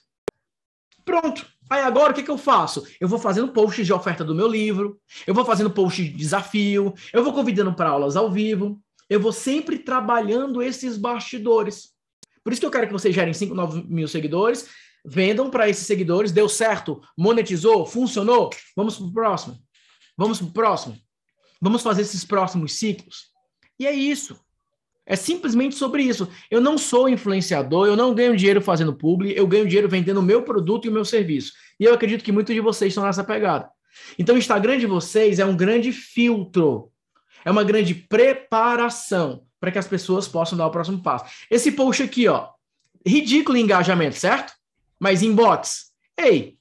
[1.04, 1.46] Pronto.
[1.70, 2.86] Aí agora o que, que eu faço?
[3.00, 6.94] Eu vou fazendo posts de oferta do meu livro, eu vou fazendo posts de desafio,
[7.14, 8.78] eu vou convidando para aulas ao vivo,
[9.10, 11.92] eu vou sempre trabalhando esses bastidores.
[12.44, 14.68] Por isso que eu quero que vocês gerem 5, 9 mil seguidores,
[15.06, 19.60] vendam para esses seguidores, deu certo, monetizou, funcionou, vamos para o próximo.
[20.18, 20.98] Vamos para o próximo.
[21.62, 23.32] Vamos fazer esses próximos ciclos.
[23.80, 24.40] E é isso.
[25.06, 26.28] É simplesmente sobre isso.
[26.50, 30.24] Eu não sou influenciador, eu não ganho dinheiro fazendo publi, eu ganho dinheiro vendendo o
[30.24, 31.54] meu produto e o meu serviço.
[31.80, 33.70] E eu acredito que muitos de vocês estão nessa pegada.
[34.18, 36.92] Então, o Instagram de vocês é um grande filtro
[37.44, 41.45] é uma grande preparação para que as pessoas possam dar o próximo passo.
[41.50, 42.50] Esse post aqui, ó,
[43.06, 44.54] ridículo engajamento, certo?
[45.00, 46.58] Mas inbox, ei,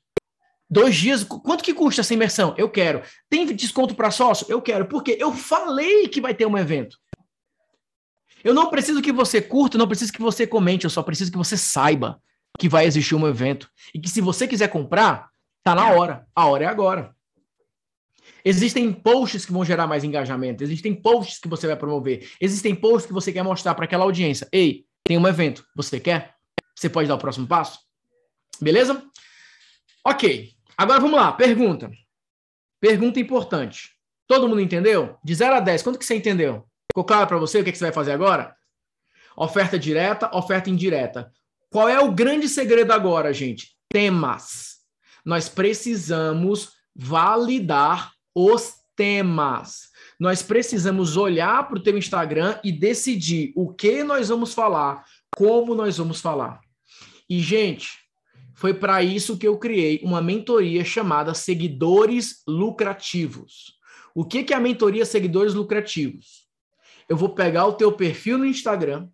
[0.69, 2.55] dois dias, quanto que custa essa imersão?
[2.59, 3.03] Eu quero.
[3.29, 4.47] Tem desconto para sócio?
[4.51, 4.85] Eu quero.
[4.85, 6.99] Porque eu falei que vai ter um evento.
[8.45, 11.39] Eu não preciso que você curta, não preciso que você comente, eu só preciso que
[11.39, 12.23] você saiba
[12.59, 13.71] que vai existir um evento.
[13.95, 15.31] E que se você quiser comprar,
[15.63, 16.27] tá na hora.
[16.35, 17.15] A hora é agora.
[18.45, 23.07] Existem posts que vão gerar mais engajamento, existem posts que você vai promover, existem posts
[23.07, 24.49] que você quer mostrar para aquela audiência.
[24.53, 26.35] Ei, tem um evento, você quer?
[26.75, 27.79] Você pode dar o próximo passo?
[28.61, 29.03] Beleza?
[30.05, 30.53] Ok.
[30.77, 31.91] Agora vamos lá, pergunta.
[32.81, 33.91] Pergunta importante.
[34.27, 35.19] Todo mundo entendeu?
[35.23, 36.65] De 0 a 10, quanto que você entendeu?
[36.91, 38.57] Ficou claro para você o que, que você vai fazer agora?
[39.37, 41.31] Oferta direta, oferta indireta.
[41.71, 43.77] Qual é o grande segredo agora, gente?
[43.89, 44.79] Temas.
[45.25, 49.89] Nós precisamos validar os temas.
[50.19, 55.75] Nós precisamos olhar para o teu Instagram e decidir o que nós vamos falar, como
[55.75, 56.61] nós vamos falar.
[57.29, 57.89] E, gente,
[58.55, 63.79] foi para isso que eu criei uma mentoria chamada Seguidores Lucrativos.
[64.15, 66.47] O que, que é a mentoria Seguidores Lucrativos?
[67.09, 69.09] Eu vou pegar o teu perfil no Instagram,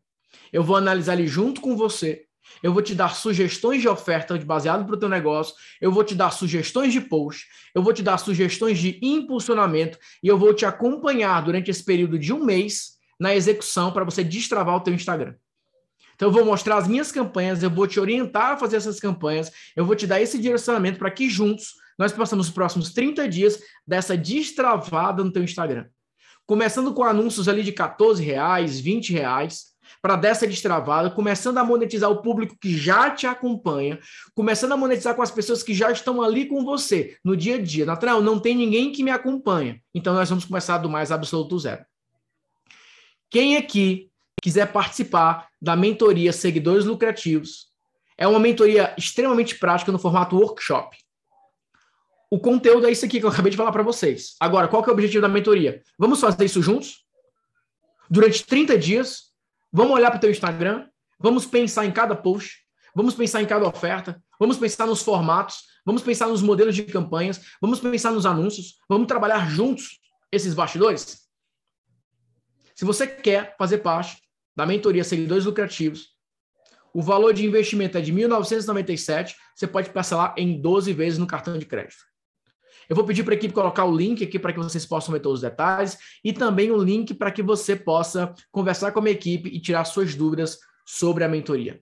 [0.52, 2.25] eu vou analisar ele junto com você,
[2.62, 6.14] eu vou te dar sugestões de oferta baseado para o teu negócio, eu vou te
[6.14, 10.64] dar sugestões de post, eu vou te dar sugestões de impulsionamento e eu vou te
[10.64, 15.34] acompanhar durante esse período de um mês na execução para você destravar o teu Instagram.
[16.14, 19.52] Então eu vou mostrar as minhas campanhas, eu vou te orientar a fazer essas campanhas,
[19.76, 23.60] eu vou te dar esse direcionamento para que juntos nós possamos os próximos 30 dias
[23.86, 25.86] dessa destravada no teu Instagram.
[26.46, 29.75] Começando com anúncios ali de 14 reais, 20 reais,
[30.06, 33.98] para dessa destravada, começando a monetizar o público que já te acompanha,
[34.36, 37.60] começando a monetizar com as pessoas que já estão ali com você no dia a
[37.60, 37.84] dia.
[37.84, 39.82] Natural, não tem ninguém que me acompanha.
[39.92, 41.84] Então nós vamos começar do mais absoluto zero.
[43.28, 44.08] Quem aqui
[44.40, 47.66] quiser participar da mentoria Seguidores Lucrativos,
[48.16, 50.96] é uma mentoria extremamente prática no formato workshop.
[52.30, 54.36] O conteúdo é isso aqui que eu acabei de falar para vocês.
[54.38, 55.82] Agora, qual é o objetivo da mentoria?
[55.98, 57.04] Vamos fazer isso juntos?
[58.08, 59.34] Durante 30 dias,
[59.76, 60.88] Vamos olhar para o teu Instagram,
[61.20, 66.00] vamos pensar em cada post, vamos pensar em cada oferta, vamos pensar nos formatos, vamos
[66.00, 70.00] pensar nos modelos de campanhas, vamos pensar nos anúncios, vamos trabalhar juntos
[70.32, 71.28] esses bastidores?
[72.74, 74.16] Se você quer fazer parte
[74.56, 76.06] da mentoria Seguidores Lucrativos,
[76.94, 81.58] o valor de investimento é de 1.997, você pode parcelar em 12 vezes no cartão
[81.58, 82.02] de crédito.
[82.88, 85.20] Eu vou pedir para a equipe colocar o link aqui para que vocês possam ver
[85.20, 89.14] todos os detalhes e também o link para que você possa conversar com a minha
[89.14, 91.80] equipe e tirar suas dúvidas sobre a mentoria,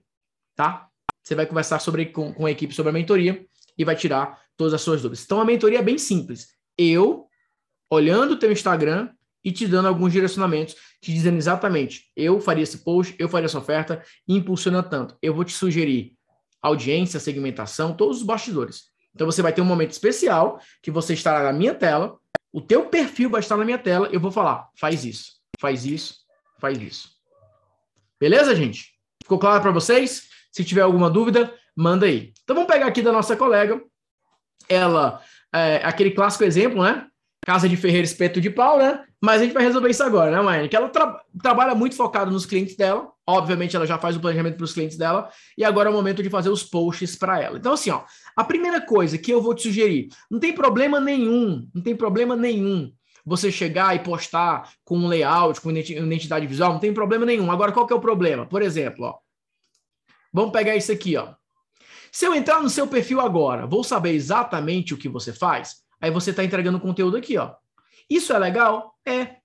[0.55, 0.87] tá?
[1.23, 3.45] Você vai conversar sobre, com, com a equipe sobre a mentoria
[3.77, 5.23] e vai tirar todas as suas dúvidas.
[5.23, 6.49] Então, a mentoria é bem simples.
[6.77, 7.27] Eu,
[7.89, 9.09] olhando o teu Instagram
[9.43, 13.59] e te dando alguns direcionamentos, te dizendo exatamente, eu faria esse post, eu faria essa
[13.59, 15.15] oferta, impulsiona tanto.
[15.21, 16.15] Eu vou te sugerir
[16.61, 18.85] audiência, segmentação, todos os bastidores.
[19.15, 22.19] Então você vai ter um momento especial que você estará na minha tela,
[22.51, 25.35] o teu perfil vai estar na minha tela, eu vou falar, faz isso.
[25.59, 26.17] faz isso,
[26.59, 27.15] faz isso.
[28.19, 28.93] Beleza, gente?
[29.23, 30.29] Ficou claro para vocês?
[30.51, 32.33] Se tiver alguma dúvida, manda aí.
[32.43, 33.81] Então vamos pegar aqui da nossa colega.
[34.67, 35.21] Ela,
[35.53, 37.07] é, aquele clássico exemplo, né?
[37.45, 39.03] Casa de Ferreira Espeto de Pau, né?
[39.21, 40.67] Mas a gente vai resolver isso agora, né, Maiane?
[40.67, 43.07] Que ela tra trabalha muito focado nos clientes dela.
[43.25, 45.29] Obviamente, ela já faz o planejamento para os clientes dela.
[45.57, 47.57] E agora é o momento de fazer os posts para ela.
[47.57, 48.03] Então, assim, ó,
[48.35, 52.35] a primeira coisa que eu vou te sugerir: não tem problema nenhum, não tem problema
[52.35, 52.91] nenhum
[53.25, 57.51] você chegar e postar com um layout, com identidade visual, não tem problema nenhum.
[57.51, 58.45] Agora, qual que é o problema?
[58.45, 59.15] Por exemplo, ó,
[60.31, 61.33] vamos pegar isso aqui, ó.
[62.11, 66.11] Se eu entrar no seu perfil agora, vou saber exatamente o que você faz, aí
[66.11, 67.53] você está entregando conteúdo aqui, ó.
[68.09, 68.95] Isso é legal?
[69.05, 69.37] É.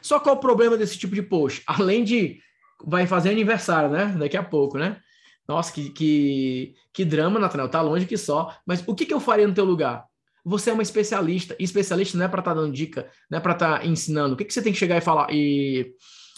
[0.00, 1.62] Só qual o problema desse tipo de post?
[1.68, 2.40] Além de
[2.84, 4.14] vai fazer aniversário, né?
[4.18, 5.00] Daqui a pouco, né?
[5.46, 7.68] Nossa, que, que, que drama, Nathaniel.
[7.68, 8.56] Tá longe que só.
[8.66, 10.04] Mas o que, que eu faria no teu lugar?
[10.44, 11.54] Você é uma especialista.
[11.58, 14.34] E especialista não é para estar tá dando dica, não é para estar tá ensinando.
[14.34, 15.94] O que, que você tem que chegar e falar e,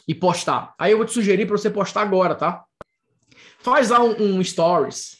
[0.06, 0.74] e postar?
[0.78, 2.64] Aí eu vou te sugerir para você postar agora, tá?
[3.58, 5.16] Faz lá um, um stories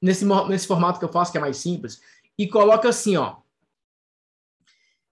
[0.00, 2.00] nesse, nesse formato que eu faço, que é mais simples,
[2.38, 3.36] e coloca assim, ó.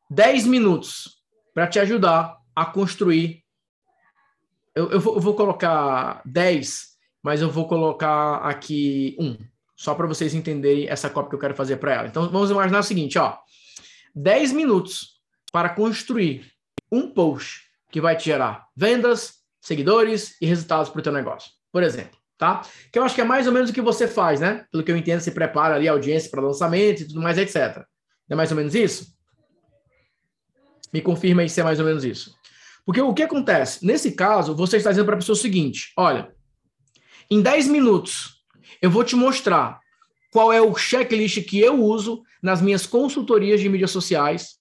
[0.09, 3.45] 10 minutos para te ajudar a construir.
[4.75, 9.37] Eu, eu, vou, eu, vou, colocar 10, mas eu vou colocar aqui um,
[9.75, 12.09] só para vocês entenderem essa cópia que eu quero fazer para ela.
[12.09, 13.37] Então vamos imaginar o seguinte, ó.
[14.15, 16.53] 10 minutos para construir
[16.91, 21.51] um post que vai te gerar vendas, seguidores e resultados para o teu negócio.
[21.73, 22.63] Por exemplo, tá?
[22.93, 24.65] Que eu acho que é mais ou menos o que você faz, né?
[24.71, 27.85] Pelo que eu entendo, se prepara ali a audiência para lançamento e tudo mais, etc.
[28.29, 29.07] É mais ou menos isso?
[30.93, 32.35] Me confirma aí se é mais ou menos isso.
[32.85, 33.85] Porque o que acontece?
[33.85, 36.33] Nesse caso, você está dizendo para a pessoa o seguinte: olha,
[37.31, 38.43] em 10 minutos,
[38.81, 39.81] eu vou te mostrar
[40.31, 44.57] qual é o checklist que eu uso nas minhas consultorias de mídias sociais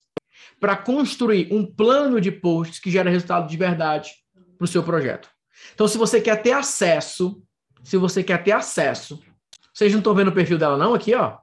[0.60, 4.12] para construir um plano de posts que gera resultado de verdade
[4.58, 5.30] para o seu projeto.
[5.74, 7.42] Então, se você quer ter acesso,
[7.86, 9.24] se você quer ter acesso,
[9.72, 11.38] vocês não estão vendo o perfil dela não aqui, ó?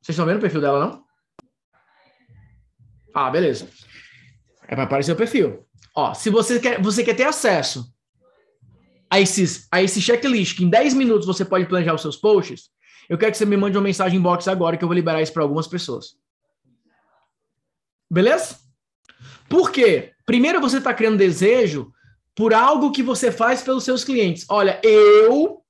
[0.00, 1.04] Vocês estão vendo o perfil dela não?
[3.12, 3.68] Ah, beleza.
[4.68, 5.66] É para aparecer o perfil.
[5.94, 7.92] Ó, se você quer, você quer ter acesso
[9.10, 12.70] a, esses, a esse checklist, que em 10 minutos você pode planejar os seus posts,
[13.08, 15.32] eu quero que você me mande uma mensagem inbox agora que eu vou liberar isso
[15.32, 16.16] para algumas pessoas.
[18.08, 18.56] Beleza?
[19.48, 20.12] Por quê?
[20.24, 21.92] Primeiro você está criando desejo
[22.34, 24.44] por algo que você faz pelos seus clientes.
[24.48, 25.62] Olha, eu,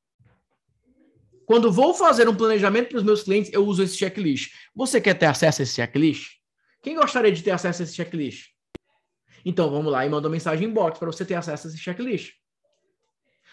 [1.45, 4.53] quando vou fazer um planejamento para os meus clientes, eu uso esse checklist.
[4.75, 6.39] Você quer ter acesso a esse checklist?
[6.83, 8.49] Quem gostaria de ter acesso a esse checklist?
[9.45, 12.33] Então vamos lá e manda uma mensagem inbox para você ter acesso a esse checklist.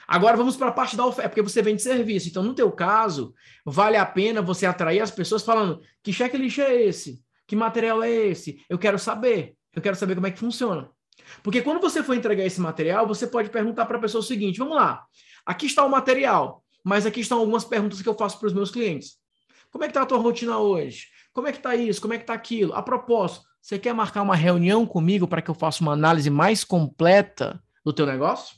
[0.07, 2.27] Agora vamos para a parte da oferta, porque você vende serviço.
[2.27, 3.33] Então, no teu caso,
[3.65, 7.23] vale a pena você atrair as pessoas falando: que checklist é esse?
[7.47, 8.63] Que material é esse?
[8.69, 9.55] Eu quero saber.
[9.73, 10.89] Eu quero saber como é que funciona.
[11.43, 14.59] Porque quando você for entregar esse material, você pode perguntar para a pessoa o seguinte:
[14.59, 15.05] vamos lá,
[15.45, 18.71] aqui está o material, mas aqui estão algumas perguntas que eu faço para os meus
[18.71, 19.17] clientes.
[19.71, 21.07] Como é que está a tua rotina hoje?
[21.33, 22.01] Como é que está isso?
[22.01, 22.73] Como é que está aquilo?
[22.73, 26.63] A propósito, você quer marcar uma reunião comigo para que eu faça uma análise mais
[26.63, 28.57] completa do teu negócio?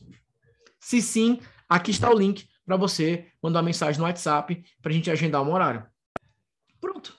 [0.80, 1.40] Se sim,
[1.70, 5.44] aqui está o link para você mandar uma mensagem no WhatsApp para a gente agendar
[5.44, 5.86] um horário.
[6.80, 7.16] Pronto.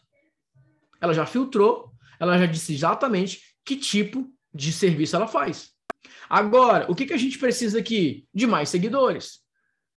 [1.00, 5.70] Ela já filtrou, ela já disse exatamente que tipo de serviço ela faz.
[6.28, 8.26] Agora, o que, que a gente precisa aqui?
[8.32, 9.40] De mais seguidores.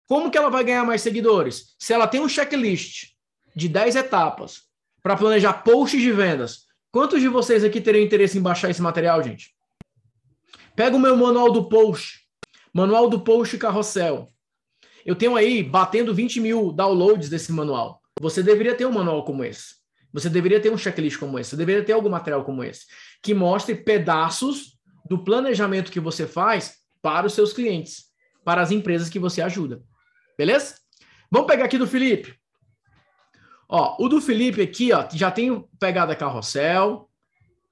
[0.07, 1.75] Como que ela vai ganhar mais seguidores?
[1.79, 3.13] Se ela tem um checklist
[3.55, 4.63] de 10 etapas
[5.03, 6.65] para planejar posts de vendas.
[6.91, 9.55] Quantos de vocês aqui teriam interesse em baixar esse material, gente?
[10.77, 12.21] Pega o meu manual do post,
[12.73, 14.29] manual do post carrossel.
[15.05, 18.01] Eu tenho aí batendo 20 mil downloads desse manual.
[18.21, 19.75] Você deveria ter um manual como esse.
[20.13, 21.51] Você deveria ter um checklist como esse.
[21.51, 22.87] Você deveria ter algum material como esse
[23.25, 28.05] que mostre pedaços do planejamento que você faz para os seus clientes,
[28.45, 29.83] para as empresas que você ajuda.
[30.37, 30.77] Beleza?
[31.31, 32.39] Vamos pegar aqui do Felipe.
[33.66, 37.09] Ó, o do Felipe aqui, ó, já tem pegada carrossel,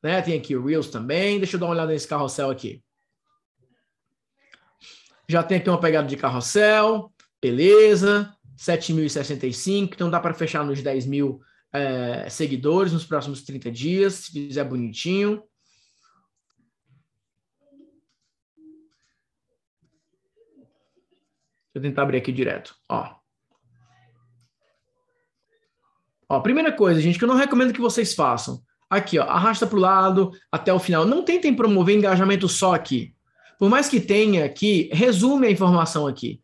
[0.02, 0.22] né?
[0.22, 1.38] Tem aqui o Reels também.
[1.38, 2.82] Deixa eu dar uma olhada nesse carrossel aqui.
[5.28, 8.34] Já tem aqui uma pegada de carrossel, beleza.
[8.56, 11.40] 7.065, então dá para fechar nos 10 mil
[11.72, 15.42] é, seguidores nos próximos 30 dias, se fizer bonitinho.
[21.74, 22.74] Deixa eu tentar abrir aqui direto.
[22.88, 23.14] Ó.
[26.28, 28.62] Ó, primeira coisa, gente, que eu não recomendo que vocês façam.
[28.88, 31.06] Aqui, ó, arrasta para o lado até o final.
[31.06, 33.14] Não tentem promover engajamento só aqui.
[33.58, 36.42] Por mais que tenha aqui, resume a informação aqui.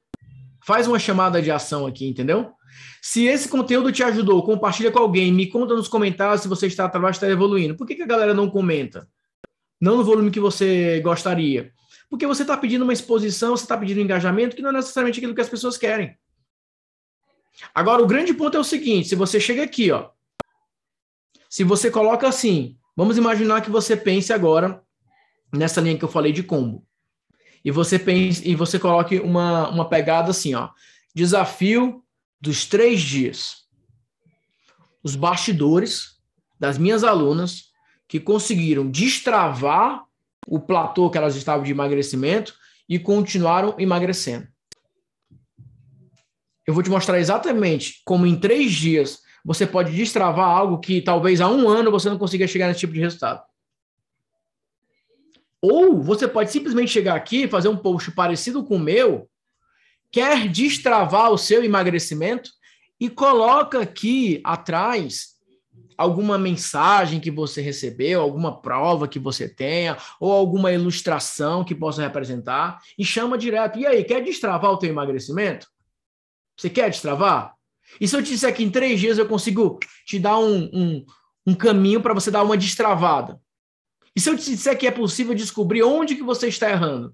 [0.64, 2.52] Faz uma chamada de ação aqui, entendeu?
[3.00, 6.88] Se esse conteúdo te ajudou, compartilha com alguém, me conta nos comentários se você está
[6.88, 7.76] trabalhando, está evoluindo.
[7.76, 9.08] Por que, que a galera não comenta?
[9.80, 11.72] não no volume que você gostaria.
[12.10, 15.18] Porque você está pedindo uma exposição, você está pedindo um engajamento que não é necessariamente
[15.18, 16.16] aquilo que as pessoas querem.
[17.74, 20.10] Agora, o grande ponto é o seguinte: se você chega aqui, ó,
[21.48, 24.82] se você coloca assim, vamos imaginar que você pense agora
[25.52, 26.84] nessa linha que eu falei de combo.
[27.64, 30.70] E você pense, e você coloque uma, uma pegada assim, ó.
[31.14, 32.02] Desafio
[32.40, 33.66] dos três dias.
[35.02, 36.18] Os bastidores
[36.58, 37.68] das minhas alunas
[38.06, 40.04] que conseguiram destravar
[40.46, 42.54] o platô que elas estavam de emagrecimento
[42.88, 44.48] e continuaram emagrecendo.
[46.66, 51.40] Eu vou te mostrar exatamente como em três dias você pode destravar algo que talvez
[51.40, 53.42] há um ano você não consiga chegar nesse tipo de resultado.
[55.60, 59.28] Ou você pode simplesmente chegar aqui e fazer um post parecido com o meu,
[60.10, 62.50] quer destravar o seu emagrecimento
[63.00, 65.38] e coloca aqui atrás
[65.96, 72.02] alguma mensagem que você recebeu, alguma prova que você tenha, ou alguma ilustração que possa
[72.02, 73.78] representar, e chama direto.
[73.80, 75.66] E aí, quer destravar o teu emagrecimento?
[76.56, 77.52] Você quer destravar?
[78.00, 81.06] E se eu te disser que em três dias eu consigo te dar um, um,
[81.46, 83.40] um caminho para você dar uma destravada?
[84.14, 87.12] E se eu te disser que é possível descobrir onde que você está errando?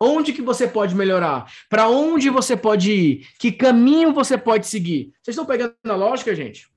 [0.00, 1.50] Onde que você pode melhorar?
[1.68, 3.28] Para onde você pode ir?
[3.38, 5.12] Que caminho você pode seguir?
[5.22, 6.68] Vocês estão pegando a lógica, gente?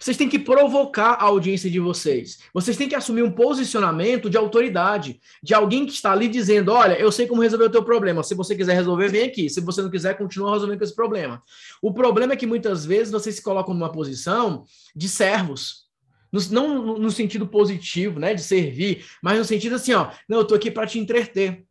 [0.00, 2.38] Vocês têm que provocar a audiência de vocês.
[2.54, 6.98] Vocês têm que assumir um posicionamento de autoridade, de alguém que está ali dizendo: olha,
[6.98, 8.22] eu sei como resolver o teu problema.
[8.22, 9.50] Se você quiser resolver, vem aqui.
[9.50, 11.42] Se você não quiser, continua resolvendo esse problema.
[11.82, 14.64] O problema é que muitas vezes vocês se colocam numa posição
[14.96, 15.89] de servos.
[16.32, 20.44] No, não no sentido positivo, né, de servir, mas no sentido assim, ó, não, eu
[20.44, 21.64] tô aqui para te entreter.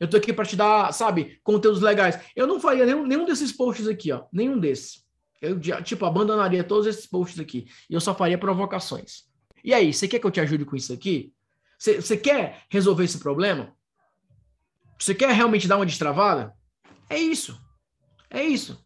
[0.00, 2.18] Eu tô aqui para te dar, sabe, conteúdos legais.
[2.34, 5.04] Eu não faria nenhum, nenhum desses posts aqui, ó, nenhum desses.
[5.40, 7.66] Eu, tipo, abandonaria todos esses posts aqui.
[7.88, 9.24] E eu só faria provocações.
[9.62, 11.32] E aí, você quer que eu te ajude com isso aqui?
[11.78, 13.72] Você, você quer resolver esse problema?
[14.98, 16.52] Você quer realmente dar uma destravada?
[17.08, 17.60] É isso.
[18.30, 18.84] É isso.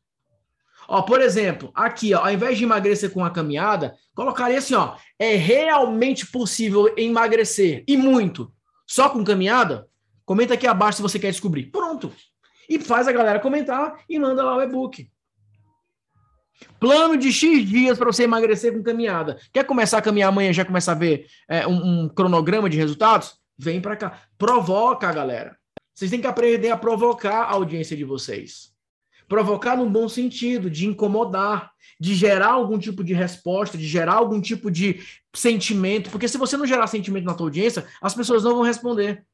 [0.89, 4.97] Ó, por exemplo, aqui, ó, ao invés de emagrecer com a caminhada, colocaria assim, ó,
[5.19, 8.53] é realmente possível emagrecer e muito
[8.87, 9.89] só com caminhada?
[10.25, 11.67] Comenta aqui abaixo se você quer descobrir.
[11.71, 12.13] Pronto.
[12.69, 15.11] E faz a galera comentar e manda lá o e-book.
[16.79, 19.39] Plano de X dias para você emagrecer com caminhada.
[19.53, 23.35] Quer começar a caminhar amanhã já começar a ver é, um, um, cronograma de resultados?
[23.59, 24.23] Vem para cá.
[24.39, 25.57] Provoca a galera.
[25.95, 28.72] Vocês têm que aprender a provocar a audiência de vocês.
[29.33, 34.43] Provocar num bom sentido, de incomodar, de gerar algum tipo de resposta, de gerar algum
[34.43, 35.03] tipo de
[35.33, 36.11] sentimento.
[36.11, 39.25] Porque se você não gerar sentimento na tua audiência, as pessoas não vão responder.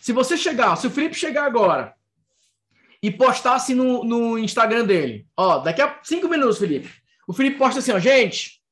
[0.00, 1.92] Se você chegar, se o Felipe chegar agora
[3.02, 5.26] e postasse no, no Instagram dele.
[5.36, 6.88] Ó, daqui a cinco minutos, Felipe.
[7.28, 8.62] O Felipe posta assim, ó, gente,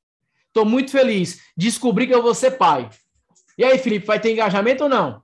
[0.51, 2.89] tô muito feliz, descobri que eu vou ser pai.
[3.55, 5.21] E aí, Felipe, vai ter engajamento ou não?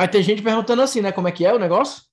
[0.00, 1.12] Vai ter gente perguntando assim, né?
[1.12, 2.04] Como é que é o negócio?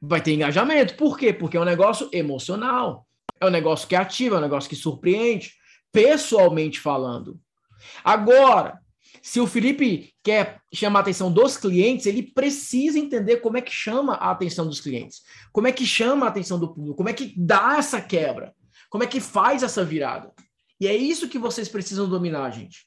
[0.00, 0.94] Vai ter engajamento.
[0.94, 1.34] Por quê?
[1.34, 3.06] Porque é um negócio emocional.
[3.38, 5.52] É um negócio que ativa, é um negócio que surpreende,
[5.92, 7.38] pessoalmente falando.
[8.02, 8.80] Agora,
[9.20, 13.70] se o Felipe quer chamar a atenção dos clientes, ele precisa entender como é que
[13.70, 15.20] chama a atenção dos clientes,
[15.52, 18.54] como é que chama a atenção do público, como é que dá essa quebra,
[18.88, 20.32] como é que faz essa virada.
[20.80, 22.86] E é isso que vocês precisam dominar, gente.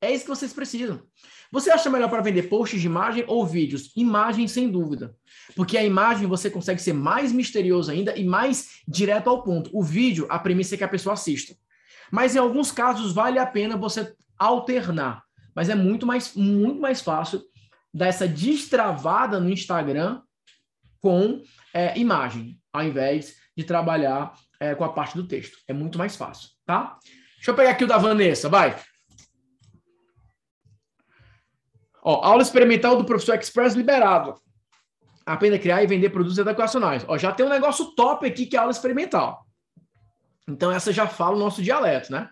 [0.00, 1.00] É isso que vocês precisam.
[1.54, 3.90] Você acha melhor para vender posts de imagem ou vídeos?
[3.96, 5.14] Imagem, sem dúvida.
[5.56, 9.70] Porque a imagem você consegue ser mais misterioso ainda e mais direto ao ponto.
[9.72, 11.54] O vídeo, a premissa é que a pessoa assista.
[12.10, 15.24] Mas em alguns casos vale a pena você alternar
[15.54, 17.42] mas é muito mais, muito mais fácil
[17.92, 20.20] dar essa destravada no Instagram
[21.00, 21.42] com
[21.72, 25.58] é, imagem, ao invés de trabalhar é, com a parte do texto.
[25.68, 26.98] É muito mais fácil, tá?
[27.36, 28.76] Deixa eu pegar aqui o da Vanessa, vai.
[32.04, 34.34] Ó, aula experimental do professor Express liberado.
[35.24, 37.02] Aprenda a criar e vender produtos educacionais.
[37.08, 39.46] Ó, já tem um negócio top aqui que é aula experimental.
[40.46, 42.28] Então, essa já fala o nosso dialeto, né?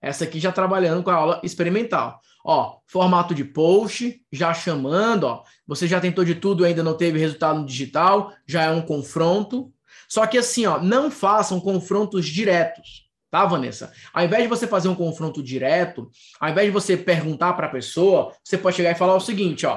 [0.00, 2.20] Essa aqui já trabalhando com a aula experimental.
[2.42, 5.44] Ó, formato de post, já chamando, ó.
[5.66, 9.70] Você já tentou de tudo ainda não teve resultado no digital, já é um confronto.
[10.08, 13.90] Só que assim, ó, não façam confrontos diretos, tá, Vanessa?
[14.12, 17.70] Ao invés de você fazer um confronto direto, ao invés de você perguntar para a
[17.70, 19.74] pessoa, você pode chegar e falar o seguinte, ó.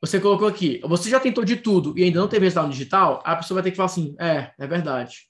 [0.00, 3.36] Você colocou aqui, você já tentou de tudo e ainda não teve resultado digital, a
[3.36, 5.28] pessoa vai ter que falar assim: é, é verdade.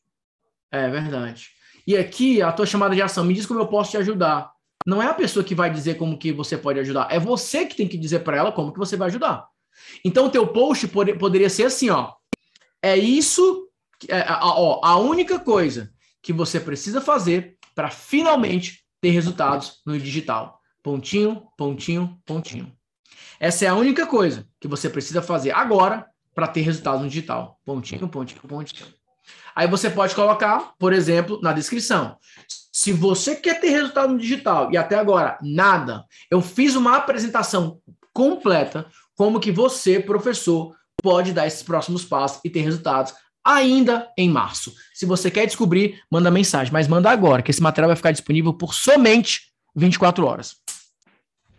[0.73, 1.51] É verdade.
[1.87, 4.51] E aqui, a tua chamada de ação, me diz como eu posso te ajudar.
[4.87, 7.77] Não é a pessoa que vai dizer como que você pode ajudar, é você que
[7.77, 9.47] tem que dizer para ela como que você vai ajudar.
[10.03, 12.15] Então, o teu post pod poderia ser assim, ó.
[12.83, 13.69] É isso,
[14.09, 15.94] é, ó, a única coisa
[16.25, 20.59] que você precisa fazer para finalmente ter resultados no digital.
[20.83, 22.73] Pontinho, pontinho, pontinho.
[23.39, 27.61] Essa é a única coisa que você precisa fazer agora para ter resultados no digital.
[27.63, 28.87] Pontinho, pontinho, pontinho.
[29.55, 32.17] Aí você pode colocar, por exemplo, na descrição.
[32.73, 37.79] Se você quer ter resultado no digital e até agora nada, eu fiz uma apresentação
[38.15, 43.13] completa como que você, professor, pode dar esses próximos passos e ter resultados
[43.45, 44.75] ainda em março.
[44.95, 48.55] Se você quer descobrir, manda mensagem, mas manda agora, que esse material vai ficar disponível
[48.55, 50.57] por somente 24 horas.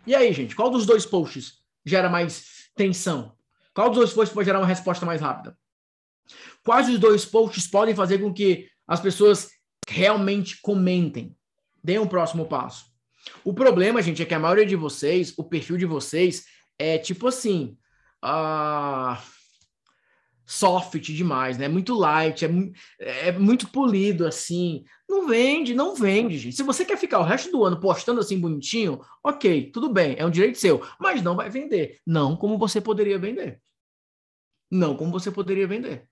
[0.06, 3.32] E aí, gente, qual dos dois posts gera mais tensão?
[3.72, 5.56] Qual dos dois posts pode gerar uma resposta mais rápida?
[6.64, 9.50] Quais dos dois posts podem fazer com que as pessoas
[9.86, 11.36] realmente comentem?
[11.82, 12.86] Deem um próximo passo.
[13.44, 16.46] O problema, gente, é que a maioria de vocês, o perfil de vocês
[16.78, 17.76] é tipo assim,
[18.24, 19.16] uh,
[20.46, 21.66] soft demais, né?
[21.66, 24.84] Muito light, é, é muito polido assim.
[25.08, 26.56] Não vende, não vende, gente.
[26.56, 30.24] Se você quer ficar o resto do ano postando assim bonitinho, ok, tudo bem, é
[30.24, 31.98] um direito seu, mas não vai vender.
[32.06, 33.60] Não como você poderia vender.
[34.70, 36.08] Não como você poderia vender.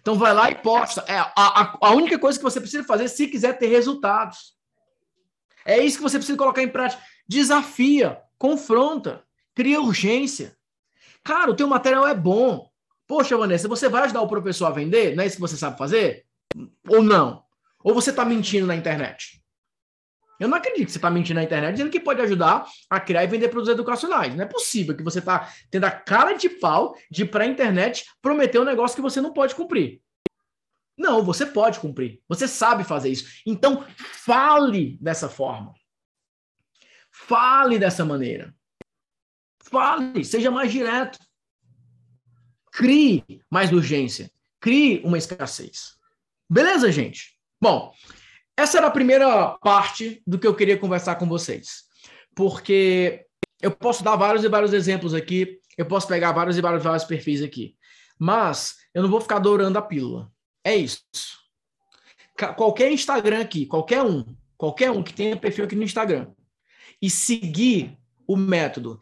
[0.00, 1.04] Então vai lá e posta.
[1.06, 4.56] É a, a, a única coisa que você precisa fazer se quiser ter resultados.
[5.64, 7.00] É isso que você precisa colocar em prática.
[7.28, 10.56] Desafia, confronta, cria urgência.
[11.22, 12.71] Cara, o teu material é bom.
[13.12, 15.14] Poxa, Vanessa, você vai ajudar o professor a vender?
[15.14, 16.24] Não é isso que você sabe fazer?
[16.88, 17.44] Ou não?
[17.84, 19.44] Ou você está mentindo na internet?
[20.40, 23.22] Eu não acredito que você está mentindo na internet dizendo que pode ajudar a criar
[23.22, 24.34] e vender produtos educacionais.
[24.34, 27.46] Não é possível que você está tendo a cara de pau de ir para a
[27.46, 30.00] internet prometer um negócio que você não pode cumprir.
[30.96, 32.22] Não, você pode cumprir.
[32.30, 33.42] Você sabe fazer isso.
[33.44, 35.74] Então, fale dessa forma.
[37.10, 38.54] Fale dessa maneira.
[39.60, 41.18] Fale, seja mais direto.
[42.72, 44.32] Crie mais urgência.
[44.58, 45.96] Crie uma escassez.
[46.48, 47.36] Beleza, gente?
[47.60, 47.92] Bom,
[48.56, 51.84] essa era a primeira parte do que eu queria conversar com vocês.
[52.34, 53.26] Porque
[53.60, 57.04] eu posso dar vários e vários exemplos aqui, eu posso pegar vários e vários, vários
[57.04, 57.76] perfis aqui.
[58.18, 60.30] Mas eu não vou ficar adorando a pílula.
[60.64, 61.02] É isso.
[62.56, 64.24] Qualquer Instagram aqui, qualquer um,
[64.56, 66.32] qualquer um que tenha perfil aqui no Instagram
[67.00, 68.98] e seguir o método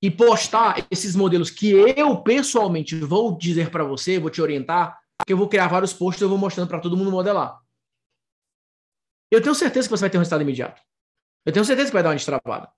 [0.00, 5.32] e postar esses modelos que eu pessoalmente vou dizer para você, vou te orientar, que
[5.32, 7.58] eu vou criar vários posts e eu vou mostrando para todo mundo modelar.
[9.30, 10.80] Eu tenho certeza que você vai ter um resultado imediato.
[11.44, 12.70] Eu tenho certeza que vai dar uma destravada.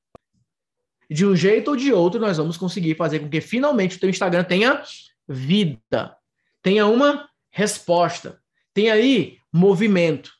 [1.08, 4.08] De um jeito ou de outro, nós vamos conseguir fazer com que finalmente o teu
[4.08, 4.82] Instagram tenha
[5.28, 6.16] vida,
[6.62, 8.40] tenha uma resposta,
[8.72, 10.32] tenha aí movimento.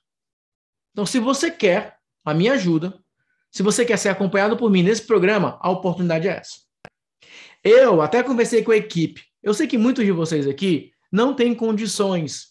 [0.93, 2.99] Então, se você quer a minha ajuda,
[3.51, 6.70] se você quer ser acompanhado por mim nesse programa, a oportunidade é essa.
[7.63, 9.23] Eu até conversei com a equipe.
[9.43, 12.49] Eu sei que muitos de vocês aqui não têm condições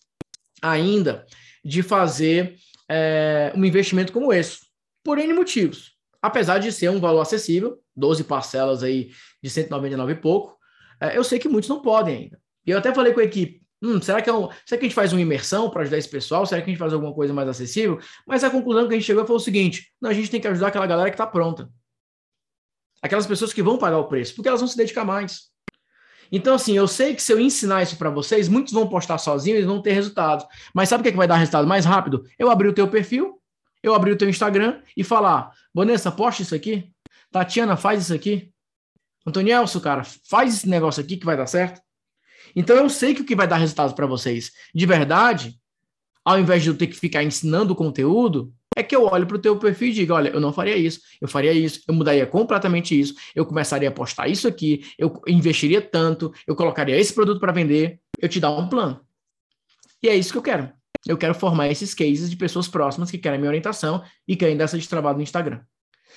[0.61, 1.25] ainda
[1.63, 2.55] de fazer
[2.87, 4.59] é, um investimento como esse,
[5.03, 5.93] por N motivos.
[6.21, 10.57] Apesar de ser um valor acessível, 12 parcelas aí de 199 e pouco,
[10.99, 12.39] é, eu sei que muitos não podem ainda.
[12.65, 14.89] E eu até falei com a equipe, hum, será, que é um, será que a
[14.89, 16.45] gente faz uma imersão para ajudar esse pessoal?
[16.45, 17.99] Será que a gente faz alguma coisa mais acessível?
[18.27, 20.47] Mas a conclusão que a gente chegou foi o seguinte, não, a gente tem que
[20.47, 21.69] ajudar aquela galera que está pronta.
[23.01, 25.49] Aquelas pessoas que vão pagar o preço, porque elas vão se dedicar mais.
[26.31, 29.61] Então, assim, eu sei que se eu ensinar isso para vocês, muitos vão postar sozinhos
[29.61, 30.45] e vão ter resultados.
[30.73, 32.23] Mas sabe o que, é que vai dar resultado mais rápido?
[32.37, 33.41] Eu abrir o teu perfil,
[33.81, 36.91] eu abrir o teu Instagram e falar: Vanessa, posta isso aqui.
[37.31, 38.51] Tatiana, faz isso aqui.
[39.25, 41.81] Antonielso, cara, faz esse negócio aqui que vai dar certo.
[42.55, 45.59] Então eu sei que o que vai dar resultado para vocês de verdade,
[46.25, 49.35] ao invés de eu ter que ficar ensinando o conteúdo, é que eu olho para
[49.35, 52.25] o teu perfil e digo, olha, eu não faria isso, eu faria isso, eu mudaria
[52.25, 57.39] completamente isso, eu começaria a postar isso aqui, eu investiria tanto, eu colocaria esse produto
[57.39, 59.01] para vender, eu te dar um plano.
[60.01, 60.71] E é isso que eu quero.
[61.07, 64.55] Eu quero formar esses cases de pessoas próximas que querem a minha orientação e querem
[64.55, 65.61] dar essa de trabalho no Instagram.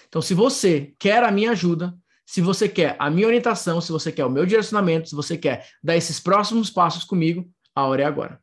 [0.08, 1.94] Então, se você quer a minha ajuda,
[2.24, 5.66] se você quer a minha orientação, se você quer o meu direcionamento, se você quer
[5.82, 8.40] dar esses próximos passos comigo, a hora é agora.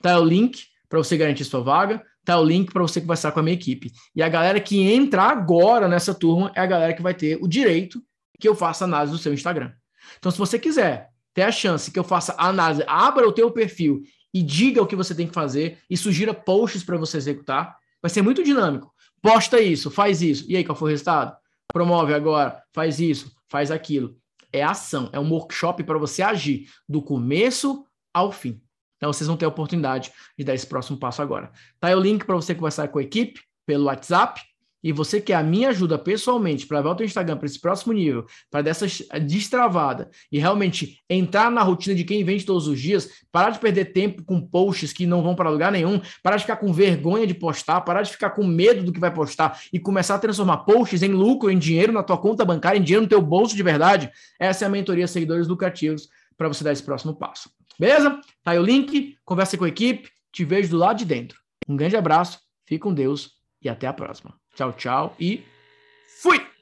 [0.00, 3.40] Tá o link para você garantir sua vaga tá o link para você conversar com
[3.40, 3.92] a minha equipe.
[4.14, 7.46] E a galera que entra agora nessa turma é a galera que vai ter o
[7.46, 8.02] direito
[8.38, 9.72] que eu faça análise do seu Instagram.
[10.18, 14.02] Então, se você quiser ter a chance que eu faça análise, abra o teu perfil
[14.32, 18.10] e diga o que você tem que fazer e sugira posts para você executar, vai
[18.10, 18.92] ser muito dinâmico.
[19.22, 20.44] Posta isso, faz isso.
[20.48, 21.36] E aí, qual foi o resultado?
[21.72, 24.16] Promove agora, faz isso, faz aquilo.
[24.52, 28.60] É ação, é um workshop para você agir do começo ao fim.
[29.04, 31.52] Então vocês vão ter a oportunidade de dar esse próximo passo agora.
[31.78, 34.40] Tá aí o link para você conversar com a equipe pelo WhatsApp
[34.82, 37.92] e você quer a minha ajuda pessoalmente para levar o teu Instagram para esse próximo
[37.92, 38.86] nível, para dessa
[39.20, 43.92] destravada e realmente entrar na rotina de quem vende todos os dias, parar de perder
[43.92, 47.34] tempo com posts que não vão para lugar nenhum, parar de ficar com vergonha de
[47.34, 51.02] postar, parar de ficar com medo do que vai postar e começar a transformar posts
[51.02, 54.10] em lucro, em dinheiro na tua conta bancária, em dinheiro no teu bolso de verdade,
[54.40, 57.50] essa é a mentoria Seguidores Lucrativos para você dar esse próximo passo.
[57.78, 58.20] Beleza?
[58.42, 61.38] Tá aí o link, conversa com a equipe, te vejo do lado de dentro.
[61.68, 64.34] Um grande abraço, fique com Deus e até a próxima.
[64.54, 65.42] Tchau, tchau e
[66.20, 66.53] fui!